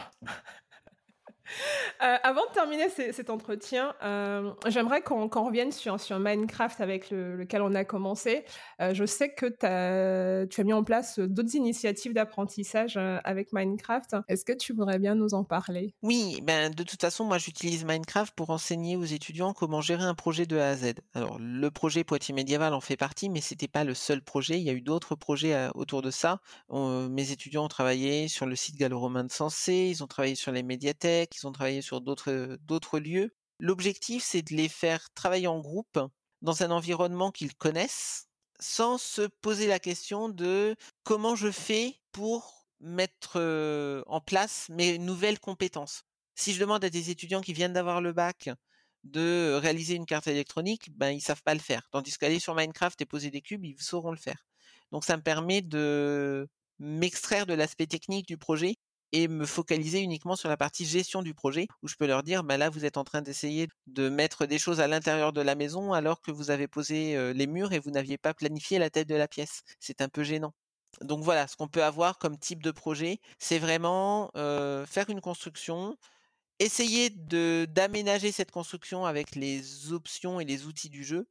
Euh, 2.03 2.17
avant 2.23 2.43
de 2.43 2.53
terminer 2.53 2.91
cet 2.91 3.31
entretien, 3.31 3.95
euh, 4.03 4.53
j'aimerais 4.67 5.01
qu'on 5.01 5.29
revienne 5.29 5.73
sur, 5.73 5.97
Minecraft 6.19 6.81
avec 6.83 7.11
lequel 7.11 7.63
on 7.63 7.75
a 7.75 7.85
commencé. 7.85 8.45
Euh, 8.83 8.93
je 8.93 9.07
sais 9.07 9.33
que 9.33 9.47
tu 9.47 10.61
as 10.61 10.65
mis 10.65 10.75
en 10.75 10.85
place 10.85 11.19
d'autres 11.19 11.55
initiatives 11.55 12.13
d'apprentissage 12.13 12.99
avec 13.25 13.53
Minecraft. 13.53 14.17
Est-ce 14.29 14.45
que 14.45 14.53
tu 14.53 14.75
voudrais 14.75 14.99
bien 14.99 15.15
nous 15.15 15.33
en 15.33 15.43
parler? 15.43 15.95
Oui, 16.03 16.41
ben, 16.43 16.71
de 16.71 16.83
toute 16.83 17.01
façon, 17.01 17.25
moi 17.25 17.39
j'utilise 17.39 17.85
Minecraft 17.87 18.35
pour 18.35 18.51
enseigner 18.51 18.97
aux 18.97 19.05
étudiants 19.05 19.55
comment 19.55 19.81
gérer 19.81 20.05
un 20.05 20.15
projet 20.15 20.45
de 20.45 20.59
A 20.59 20.69
à 20.69 20.77
Z. 20.77 20.95
Alors, 21.15 21.39
le 21.41 21.71
projet 21.71 22.05
Poitiers 22.05 22.35
Médiéval 22.35 22.75
en 22.75 22.81
fait 22.83 22.99
partie, 22.99 23.31
mais 23.31 23.41
c'était 23.41 23.69
pas 23.69 23.85
le 23.85 23.95
seul 23.95 24.21
projet. 24.21 24.59
Il 24.59 24.65
y 24.65 24.71
a 24.71 24.75
eu 24.75 24.83
d'autres 24.83 25.15
projets 25.15 25.69
autour 25.75 26.03
de 26.03 26.11
ça. 26.11 26.41
mes 26.71 27.33
étudiants 27.33 27.65
ont 27.65 27.69
travaillé 27.69 28.29
sur 28.29 28.45
le 28.45 28.55
site 28.55 28.77
gallo-romain 28.77 29.25
de 29.25 29.33
Sensé, 29.33 29.89
ils 29.91 30.05
ont 30.05 30.07
travaillé 30.07 30.35
sur 30.35 30.53
les 30.53 30.63
médiathèques, 30.63 31.36
ils 31.37 31.47
ont 31.47 31.53
travaillé 31.53 31.83
sur 31.83 32.01
d'autres 32.01 32.59
d'autres 32.63 32.99
lieux. 32.99 33.35
L'objectif, 33.59 34.23
c'est 34.25 34.43
de 34.43 34.55
les 34.55 34.69
faire 34.69 35.09
travailler 35.15 35.47
en 35.47 35.61
groupe 35.61 35.99
dans 36.43 36.63
un 36.63 36.71
environnement 36.71 37.31
qu'ils 37.31 37.55
connaissent, 37.55 38.27
sans 38.61 38.99
se 38.99 39.23
poser 39.23 39.67
la 39.67 39.79
question 39.79 40.29
de 40.29 40.77
comment 41.05 41.35
je 41.37 41.51
fais 41.51 41.97
pour 42.13 42.69
mettre 42.81 43.39
en 44.07 44.21
place 44.21 44.69
mes 44.69 44.99
nouvelles 44.99 45.41
compétences. 45.41 46.03
Si 46.35 46.53
je 46.53 46.61
demande 46.61 46.85
à 46.85 46.91
des 46.91 47.11
étudiants 47.11 47.41
qui 47.41 47.55
viennent 47.55 47.73
d'avoir 47.73 48.01
le 48.01 48.13
bac 48.13 48.51
de 49.05 49.59
réaliser 49.63 49.95
une 49.95 50.05
carte 50.05 50.27
électronique, 50.27 50.91
ben 50.97 51.11
ils 51.11 51.21
savent 51.21 51.43
pas 51.43 51.55
le 51.55 51.61
faire. 51.61 51.89
Tandis 51.91 52.19
qu'aller 52.19 52.41
sur 52.41 52.55
Minecraft 52.55 53.01
et 53.01 53.07
poser 53.07 53.31
des 53.31 53.41
cubes, 53.41 53.65
ils 53.65 53.81
sauront 53.81 54.11
le 54.11 54.19
faire. 54.19 54.45
Donc 54.93 55.05
ça 55.05 55.17
me 55.17 55.23
permet 55.23 55.63
de 55.63 56.49
m'extraire 56.79 57.47
de 57.47 57.55
l'aspect 57.55 57.87
technique 57.87 58.27
du 58.27 58.37
projet 58.37 58.77
et 59.17 59.29
me 59.29 59.47
focaliser 59.47 60.01
uniquement 60.01 60.37
sur 60.37 60.49
la 60.51 60.59
partie 60.59 60.85
gestion 60.85 61.23
du 61.23 61.33
projet 61.33 61.69
où 61.83 61.89
je 61.89 61.97
peux 61.97 62.07
leur 62.07 62.23
dire 62.23 62.45
bah 62.45 62.59
là 62.59 62.69
vous 62.69 62.85
êtes 62.85 62.99
en 62.99 63.05
train 63.05 63.23
d'essayer 63.23 63.69
de 63.87 64.11
mettre 64.11 64.45
des 64.45 64.59
choses 64.59 64.81
à 64.81 64.89
l'intérieur 64.89 65.33
de 65.33 65.41
la 65.41 65.55
maison 65.55 65.95
alors 65.95 66.21
que 66.21 66.31
vous 66.31 66.51
avez 66.51 66.69
posé 66.69 67.33
les 67.33 67.47
murs 67.47 67.73
et 67.73 67.79
vous 67.79 67.91
n'aviez 67.91 68.19
pas 68.19 68.35
planifié 68.35 68.79
la 68.79 68.91
tête 68.91 69.09
de 69.09 69.15
la 69.15 69.27
pièce. 69.29 69.63
C'est 69.81 70.03
un 70.03 70.09
peu 70.09 70.23
gênant. 70.23 70.53
Donc 71.01 71.23
voilà, 71.25 71.47
ce 71.49 71.57
qu'on 71.57 71.69
peut 71.69 71.83
avoir 71.85 72.19
comme 72.19 72.39
type 72.39 72.63
de 72.63 72.71
projet, 72.71 73.21
c'est 73.39 73.59
vraiment 73.59 74.31
faire 74.35 75.09
une 75.09 75.21
construction, 75.21 75.97
essayer 76.59 77.11
d'aménager 77.11 78.33
cette 78.33 78.51
construction 78.51 79.07
avec 79.07 79.35
les 79.35 79.93
options 79.93 80.41
et 80.41 80.45
les 80.45 80.67
outils 80.67 80.91
du 80.91 81.05
jeu 81.05 81.27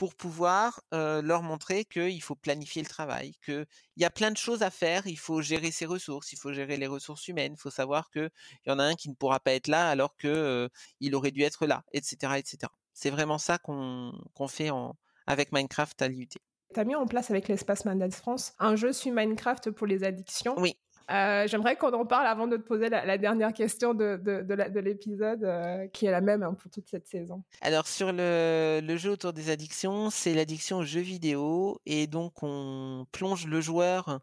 pour 0.00 0.14
pouvoir 0.14 0.80
leur 0.92 1.42
montrer 1.42 1.84
qu'il 1.84 2.22
faut 2.22 2.34
planifier 2.34 2.80
le 2.80 2.88
travail, 2.88 3.34
qu'il 3.44 3.66
y 3.98 4.06
a 4.06 4.08
plein 4.08 4.30
de 4.30 4.36
choses 4.38 4.62
à 4.62 4.70
faire, 4.70 5.06
il 5.06 5.18
faut 5.18 5.42
gérer 5.42 5.70
ses 5.70 5.84
ressources, 5.84 6.32
il 6.32 6.38
faut 6.38 6.54
gérer 6.54 6.78
les 6.78 6.86
ressources 6.86 7.28
humaines, 7.28 7.52
il 7.52 7.60
faut 7.60 7.68
savoir 7.68 8.10
qu'il 8.10 8.30
y 8.66 8.70
en 8.70 8.78
a 8.78 8.84
un 8.84 8.94
qui 8.94 9.10
ne 9.10 9.14
pourra 9.14 9.40
pas 9.40 9.52
être 9.52 9.68
là 9.68 9.90
alors 9.90 10.16
que 10.16 10.70
il 11.00 11.14
aurait 11.14 11.32
dû 11.32 11.42
être 11.42 11.66
là, 11.66 11.84
etc., 11.92 12.38
etc. 12.38 12.72
C'est 12.94 13.10
vraiment 13.10 13.36
ça 13.36 13.58
qu'on 13.58 14.48
fait 14.48 14.70
en, 14.70 14.96
avec 15.26 15.52
Minecraft 15.52 16.00
à 16.00 16.08
l'IUT. 16.08 16.28
Tu 16.72 16.80
as 16.80 16.84
mis 16.84 16.94
en 16.94 17.06
place 17.06 17.30
avec 17.30 17.48
l'espace 17.48 17.84
Mandats 17.84 18.10
France 18.10 18.54
un 18.58 18.76
jeu 18.76 18.94
sur 18.94 19.12
Minecraft 19.12 19.70
pour 19.70 19.86
les 19.86 20.02
addictions? 20.02 20.54
Oui. 20.56 20.78
Euh, 21.10 21.46
j'aimerais 21.48 21.76
qu'on 21.76 21.92
en 21.92 22.06
parle 22.06 22.26
avant 22.26 22.46
de 22.46 22.56
te 22.56 22.62
poser 22.62 22.88
la, 22.88 23.18
dernière 23.18 23.52
question 23.52 23.94
de, 23.94 24.16
de, 24.16 24.80
l'épisode, 24.80 25.42
euh, 25.42 25.88
qui 25.88 26.06
est 26.06 26.10
la 26.10 26.20
même 26.20 26.42
hein, 26.42 26.54
pour 26.54 26.70
toute 26.70 26.88
cette 26.88 27.08
saison. 27.08 27.42
Alors, 27.60 27.88
sur 27.88 28.12
le, 28.12 28.96
jeu 28.96 29.10
autour 29.10 29.32
des 29.32 29.50
addictions, 29.50 30.10
c'est 30.10 30.34
l'addiction 30.34 30.78
aux 30.78 30.84
jeux 30.84 31.00
vidéo. 31.00 31.80
Et 31.84 32.06
donc, 32.06 32.42
on 32.42 33.06
plonge 33.10 33.46
le 33.46 33.60
joueur 33.60 34.20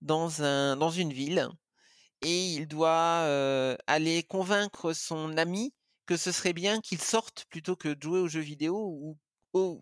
dans, 0.00 0.42
un, 0.42 0.76
dans 0.76 0.90
une 0.90 1.12
ville 1.12 1.48
et 2.22 2.54
il 2.54 2.66
doit 2.66 3.22
euh, 3.24 3.76
aller 3.86 4.22
convaincre 4.24 4.94
son 4.94 5.36
ami 5.36 5.74
que 6.06 6.16
ce 6.16 6.32
serait 6.32 6.52
bien 6.52 6.80
qu'il 6.80 7.00
sorte 7.00 7.44
plutôt 7.50 7.76
que 7.76 7.88
de 7.88 8.02
jouer 8.02 8.20
aux 8.20 8.28
jeux 8.28 8.40
vidéo 8.40 8.76
ou 8.76 9.16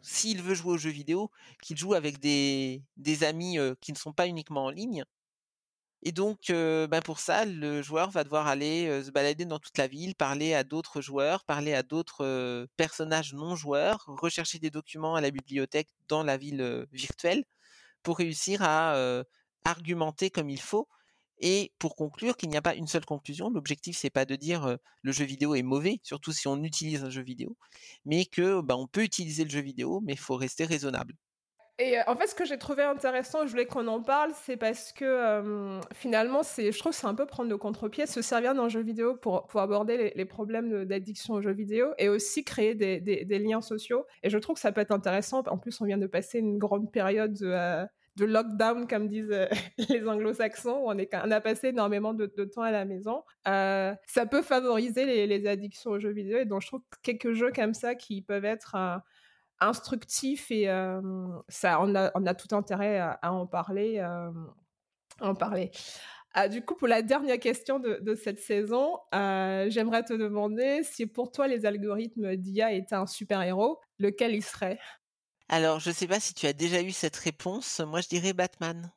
s'il 0.02 0.40
veut 0.40 0.54
jouer 0.54 0.74
aux 0.74 0.78
jeux 0.78 0.90
vidéo, 0.90 1.32
qu'il 1.60 1.76
joue 1.76 1.94
avec 1.94 2.20
des, 2.20 2.84
des 2.96 3.24
amis 3.24 3.58
qui 3.80 3.90
ne 3.90 3.96
sont 3.96 4.12
pas 4.12 4.28
uniquement 4.28 4.66
en 4.66 4.70
ligne. 4.70 5.04
Et 6.04 6.12
donc, 6.12 6.48
ben 6.48 7.00
pour 7.02 7.18
ça, 7.18 7.44
le 7.46 7.80
joueur 7.82 8.10
va 8.10 8.24
devoir 8.24 8.46
aller 8.46 9.02
se 9.02 9.10
balader 9.10 9.46
dans 9.46 9.58
toute 9.58 9.78
la 9.78 9.86
ville, 9.88 10.14
parler 10.14 10.52
à 10.54 10.62
d'autres 10.62 11.00
joueurs, 11.00 11.44
parler 11.44 11.72
à 11.74 11.82
d'autres 11.82 12.66
personnages 12.76 13.32
non 13.32 13.56
joueurs, 13.56 14.04
rechercher 14.06 14.58
des 14.58 14.70
documents 14.70 15.14
à 15.14 15.20
la 15.22 15.30
bibliothèque 15.30 15.88
dans 16.08 16.22
la 16.22 16.36
ville 16.36 16.86
virtuelle 16.92 17.44
pour 18.02 18.18
réussir 18.18 18.62
à 18.62 19.24
argumenter 19.64 20.30
comme 20.30 20.50
il 20.50 20.60
faut 20.60 20.88
et 21.38 21.72
pour 21.78 21.96
conclure 21.96 22.36
qu'il 22.36 22.48
n'y 22.50 22.56
a 22.56 22.62
pas 22.62 22.74
une 22.74 22.86
seule 22.86 23.04
conclusion, 23.06 23.50
l'objectif 23.50 23.96
c'est 23.98 24.10
pas 24.10 24.24
de 24.24 24.36
dire 24.36 24.78
le 25.02 25.12
jeu 25.12 25.24
vidéo 25.24 25.54
est 25.54 25.62
mauvais, 25.62 26.00
surtout 26.02 26.32
si 26.32 26.48
on 26.48 26.62
utilise 26.62 27.04
un 27.04 27.10
jeu 27.10 27.22
vidéo, 27.22 27.56
mais 28.04 28.24
que 28.26 28.60
bah, 28.60 28.76
on 28.76 28.86
peut 28.86 29.02
utiliser 29.04 29.44
le 29.44 29.50
jeu 29.50 29.60
vidéo, 29.60 30.00
mais 30.04 30.12
il 30.14 30.18
faut 30.18 30.36
rester 30.36 30.64
raisonnable. 30.64 31.14
Et 31.80 31.96
en 32.06 32.14
fait, 32.14 32.28
ce 32.28 32.36
que 32.36 32.44
j'ai 32.44 32.56
trouvé 32.56 32.84
intéressant, 32.84 33.46
je 33.46 33.50
voulais 33.50 33.66
qu'on 33.66 33.88
en 33.88 34.00
parle, 34.00 34.30
c'est 34.44 34.56
parce 34.56 34.92
que 34.92 35.80
finalement, 35.92 36.44
c'est, 36.44 36.70
je 36.70 36.78
trouve, 36.78 36.92
c'est 36.92 37.06
un 37.06 37.16
peu 37.16 37.26
prendre 37.26 37.50
le 37.50 37.56
contre-pied, 37.56 38.06
se 38.06 38.22
servir 38.22 38.54
d'un 38.54 38.68
jeu 38.68 38.80
vidéo 38.80 39.16
pour, 39.16 39.48
pour 39.48 39.60
aborder 39.60 40.12
les, 40.14 40.24
problèmes 40.24 40.84
d'addiction 40.84 41.34
aux 41.34 41.42
jeux 41.42 41.52
vidéo 41.52 41.88
et 41.98 42.08
aussi 42.08 42.44
créer 42.44 42.76
des, 42.76 43.00
des, 43.00 43.38
liens 43.40 43.60
sociaux. 43.60 44.06
Et 44.22 44.30
je 44.30 44.38
trouve 44.38 44.54
que 44.54 44.60
ça 44.60 44.70
peut 44.70 44.82
être 44.82 44.92
intéressant. 44.92 45.42
En 45.48 45.58
plus, 45.58 45.80
on 45.80 45.84
vient 45.84 45.98
de 45.98 46.06
passer 46.06 46.38
une 46.38 46.58
grande 46.58 46.92
période 46.92 47.34
de, 47.34 47.86
de 48.16 48.24
lockdown, 48.24 48.86
comme 48.86 49.08
disent 49.08 49.32
euh, 49.32 49.46
les 49.88 50.06
anglo-saxons, 50.06 50.84
où 50.84 50.92
on, 50.92 51.30
a 51.30 51.40
passé 51.40 51.68
énormément 51.68 52.14
de, 52.14 52.26
temps 52.26 52.62
à 52.62 52.70
la 52.70 52.84
maison, 52.84 53.24
euh, 53.48 53.92
ça 54.06 54.26
peut 54.26 54.42
favoriser 54.42 55.26
les, 55.26 55.46
addictions 55.46 55.90
aux 55.90 55.98
jeux 55.98 56.12
vidéo. 56.12 56.38
Et 56.38 56.44
donc, 56.44 56.62
je 56.62 56.68
trouve 56.68 56.82
quelques 57.02 57.32
jeux 57.32 57.50
comme 57.52 57.74
ça 57.74 57.94
qui 57.94 58.22
peuvent 58.22 58.44
être 58.44 58.76
euh, 59.62 59.66
instructifs 59.66 60.50
et 60.50 60.66
ça, 61.48 61.80
on 61.80 61.94
a, 61.94 62.10
on 62.14 62.26
a, 62.26 62.34
tout 62.34 62.54
intérêt 62.54 62.98
à, 62.98 63.32
en 63.32 63.46
parler. 63.46 64.04
en 65.20 65.34
parler. 65.34 65.70
Ah, 66.36 66.48
du 66.48 66.64
coup, 66.64 66.74
pour 66.74 66.88
la 66.88 67.02
dernière 67.02 67.38
question 67.38 67.78
de, 67.78 68.00
de 68.02 68.14
cette 68.14 68.40
saison, 68.40 68.98
j'aimerais 69.12 70.02
te 70.02 70.12
demander 70.12 70.82
si 70.82 71.06
pour 71.06 71.30
toi 71.30 71.46
les 71.46 71.66
algorithmes 71.66 72.36
d'IA 72.36 72.72
étaient 72.72 72.96
un 72.96 73.06
super-héros, 73.06 73.80
lequel 73.98 74.34
il 74.34 74.42
serait 74.42 74.78
alors, 75.48 75.78
je 75.78 75.90
sais 75.90 76.06
pas 76.06 76.20
si 76.20 76.34
tu 76.34 76.46
as 76.46 76.52
déjà 76.52 76.80
eu 76.80 76.90
cette 76.90 77.16
réponse. 77.16 77.80
Moi, 77.80 78.00
je 78.00 78.08
dirais 78.08 78.32
Batman. 78.32 78.90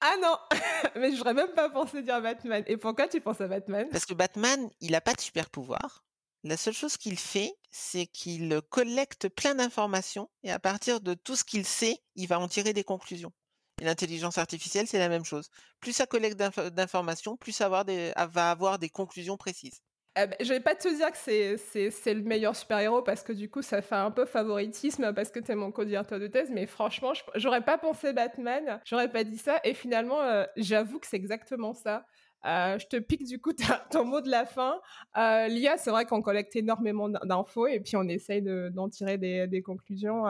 Ah 0.00 0.14
non, 0.20 0.36
mais 0.96 1.12
je 1.12 1.18
n'aurais 1.18 1.34
même 1.34 1.52
pas 1.54 1.70
pensé 1.70 2.02
dire 2.02 2.20
Batman. 2.20 2.62
Et 2.66 2.76
pourquoi 2.76 3.08
tu 3.08 3.20
penses 3.20 3.40
à 3.40 3.48
Batman? 3.48 3.88
Parce 3.90 4.04
que 4.04 4.14
Batman, 4.14 4.68
il 4.80 4.90
n'a 4.90 5.00
pas 5.00 5.14
de 5.14 5.20
super 5.20 5.48
pouvoir. 5.48 6.03
La 6.46 6.58
seule 6.58 6.74
chose 6.74 6.98
qu'il 6.98 7.18
fait, 7.18 7.54
c'est 7.70 8.06
qu'il 8.06 8.60
collecte 8.68 9.30
plein 9.30 9.54
d'informations 9.54 10.28
et 10.42 10.52
à 10.52 10.58
partir 10.58 11.00
de 11.00 11.14
tout 11.14 11.36
ce 11.36 11.44
qu'il 11.44 11.64
sait, 11.64 11.96
il 12.16 12.28
va 12.28 12.38
en 12.38 12.48
tirer 12.48 12.74
des 12.74 12.84
conclusions. 12.84 13.32
Et 13.80 13.84
l'intelligence 13.84 14.36
artificielle, 14.36 14.86
c'est 14.86 14.98
la 14.98 15.08
même 15.08 15.24
chose. 15.24 15.48
Plus 15.80 15.94
ça 15.94 16.06
collecte 16.06 16.38
d'informations, 16.38 17.38
plus 17.38 17.52
ça 17.52 17.70
va 17.70 18.50
avoir 18.50 18.78
des 18.78 18.90
conclusions 18.90 19.38
précises. 19.38 19.80
Je 20.16 20.26
ben, 20.26 20.36
je 20.38 20.48
vais 20.48 20.60
pas 20.60 20.76
te 20.76 20.86
dire 20.86 21.10
que 21.10 21.90
c'est 21.90 22.14
le 22.14 22.22
meilleur 22.22 22.54
super-héros 22.54 23.02
parce 23.02 23.24
que 23.24 23.32
du 23.32 23.50
coup 23.50 23.62
ça 23.62 23.82
fait 23.82 23.96
un 23.96 24.12
peu 24.12 24.26
favoritisme 24.26 25.12
parce 25.12 25.30
que 25.30 25.40
tu 25.40 25.50
es 25.50 25.54
mon 25.56 25.72
co-directeur 25.72 26.20
de 26.20 26.28
thèse, 26.28 26.50
mais 26.52 26.66
franchement, 26.66 27.12
j'aurais 27.34 27.64
pas 27.64 27.78
pensé 27.78 28.12
Batman, 28.12 28.80
j'aurais 28.84 29.10
pas 29.10 29.24
dit 29.24 29.38
ça, 29.38 29.60
et 29.64 29.74
finalement, 29.74 30.20
euh, 30.20 30.44
j'avoue 30.56 31.00
que 31.00 31.06
c'est 31.08 31.16
exactement 31.16 31.72
ça. 31.72 32.06
Euh, 32.44 32.78
je 32.78 32.86
te 32.86 32.96
pique 32.96 33.24
du 33.24 33.40
coup 33.40 33.52
ton 33.90 34.04
mot 34.04 34.20
de 34.20 34.30
la 34.30 34.44
fin. 34.44 34.80
Euh, 35.16 35.48
L'IA, 35.48 35.78
c'est 35.78 35.90
vrai 35.90 36.04
qu'on 36.04 36.22
collecte 36.22 36.54
énormément 36.56 37.08
d'infos 37.08 37.66
et 37.66 37.80
puis 37.80 37.96
on 37.96 38.06
essaye 38.08 38.42
d'en 38.42 38.88
tirer 38.88 39.18
des, 39.18 39.62
conclusions 39.62 40.24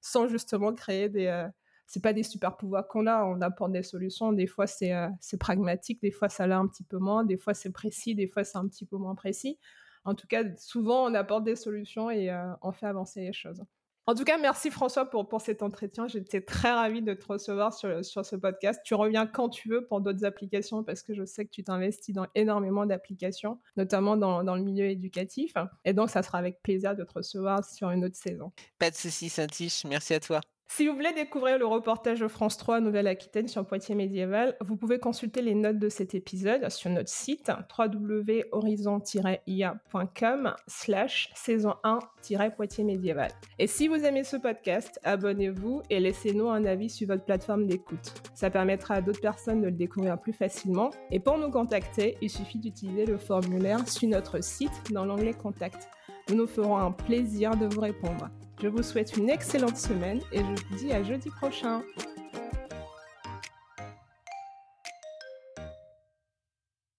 sans 0.00 0.28
justement 0.28 0.72
créer 0.72 1.08
des, 1.08 1.48
c'est 1.90 2.00
pas 2.00 2.12
des 2.12 2.22
super 2.22 2.56
pouvoirs 2.56 2.86
qu'on 2.86 3.08
a, 3.08 3.24
on 3.24 3.40
apporte 3.40 3.72
des 3.72 3.82
solutions. 3.82 4.32
Des 4.32 4.46
fois, 4.46 4.66
euh, 4.82 5.08
c'est 5.18 5.36
pragmatique, 5.38 6.00
des 6.00 6.12
fois, 6.12 6.28
ça 6.28 6.46
l'est 6.46 6.54
un 6.54 6.68
petit 6.68 6.84
peu 6.84 6.98
moins, 6.98 7.24
des 7.24 7.36
fois, 7.36 7.52
c'est 7.52 7.72
précis, 7.72 8.14
des 8.14 8.28
fois, 8.28 8.44
c'est 8.44 8.58
un 8.58 8.68
petit 8.68 8.86
peu 8.86 8.96
moins 8.96 9.16
précis. 9.16 9.58
En 10.04 10.14
tout 10.14 10.28
cas, 10.28 10.44
souvent, 10.56 11.10
on 11.10 11.14
apporte 11.14 11.42
des 11.42 11.56
solutions 11.56 12.08
et 12.08 12.30
euh, 12.30 12.52
on 12.62 12.70
fait 12.70 12.86
avancer 12.86 13.22
les 13.22 13.32
choses. 13.32 13.64
En 14.06 14.14
tout 14.14 14.24
cas, 14.24 14.38
merci 14.38 14.70
François 14.70 15.08
pour, 15.08 15.40
cet 15.40 15.62
entretien. 15.62 16.08
J'étais 16.08 16.40
très 16.40 16.72
ravie 16.72 17.02
de 17.02 17.14
te 17.14 17.26
recevoir 17.26 17.72
sur, 17.72 18.02
ce 18.04 18.36
podcast. 18.36 18.80
Tu 18.84 18.94
reviens 18.94 19.26
quand 19.26 19.48
tu 19.48 19.68
veux 19.68 19.86
pour 19.86 20.00
d'autres 20.00 20.24
applications 20.24 20.82
parce 20.82 21.02
que 21.02 21.14
je 21.14 21.24
sais 21.24 21.44
que 21.44 21.50
tu 21.50 21.62
t'investis 21.62 22.14
dans 22.14 22.26
énormément 22.34 22.86
d'applications, 22.86 23.60
notamment 23.76 24.16
dans, 24.16 24.42
dans, 24.42 24.56
le 24.56 24.62
milieu 24.62 24.86
éducatif. 24.86 25.52
Et 25.84 25.92
donc, 25.92 26.10
ça 26.10 26.22
sera 26.22 26.38
avec 26.38 26.60
plaisir 26.62 26.96
de 26.96 27.04
te 27.04 27.12
recevoir 27.12 27.64
sur 27.64 27.90
une 27.90 28.04
autre 28.04 28.16
saison. 28.16 28.52
Pas 28.78 28.90
de 28.90 28.96
soucis, 28.96 29.28
Saint-Tiche. 29.28 29.84
Merci 29.84 30.14
à 30.14 30.20
toi. 30.20 30.40
Si 30.72 30.86
vous 30.86 30.94
voulez 30.94 31.12
découvrir 31.12 31.58
le 31.58 31.66
reportage 31.66 32.24
France 32.28 32.56
3 32.56 32.78
Nouvelle-Aquitaine 32.78 33.48
sur 33.48 33.66
Poitiers 33.66 33.96
médiéval, 33.96 34.56
vous 34.60 34.76
pouvez 34.76 35.00
consulter 35.00 35.42
les 35.42 35.56
notes 35.56 35.80
de 35.80 35.88
cet 35.88 36.14
épisode 36.14 36.70
sur 36.70 36.90
notre 36.90 37.08
site 37.08 37.50
www.horizon-ia.com 37.76 40.54
slash 40.68 41.32
saison 41.34 41.74
1-Poitiers 41.82 42.84
médiéval. 42.84 43.32
Et 43.58 43.66
si 43.66 43.88
vous 43.88 43.96
aimez 43.96 44.22
ce 44.22 44.36
podcast, 44.36 45.00
abonnez-vous 45.02 45.82
et 45.90 45.98
laissez-nous 45.98 46.48
un 46.48 46.64
avis 46.64 46.88
sur 46.88 47.08
votre 47.08 47.24
plateforme 47.24 47.66
d'écoute. 47.66 48.14
Ça 48.34 48.48
permettra 48.48 48.94
à 48.94 49.00
d'autres 49.00 49.20
personnes 49.20 49.62
de 49.62 49.66
le 49.66 49.72
découvrir 49.72 50.20
plus 50.20 50.32
facilement. 50.32 50.90
Et 51.10 51.18
pour 51.18 51.36
nous 51.36 51.50
contacter, 51.50 52.16
il 52.22 52.30
suffit 52.30 52.60
d'utiliser 52.60 53.06
le 53.06 53.18
formulaire 53.18 53.88
sur 53.88 54.08
notre 54.08 54.40
site 54.40 54.92
dans 54.92 55.04
l'onglet 55.04 55.34
Contact. 55.34 55.88
Nous 56.28 56.36
nous 56.36 56.46
ferons 56.46 56.76
un 56.76 56.92
plaisir 56.92 57.56
de 57.56 57.66
vous 57.66 57.80
répondre. 57.80 58.30
Je 58.62 58.68
vous 58.68 58.82
souhaite 58.82 59.16
une 59.16 59.30
excellente 59.30 59.78
semaine 59.78 60.20
et 60.32 60.40
je 60.40 60.44
vous 60.44 60.76
dis 60.76 60.92
à 60.92 61.02
jeudi 61.02 61.30
prochain. 61.30 61.82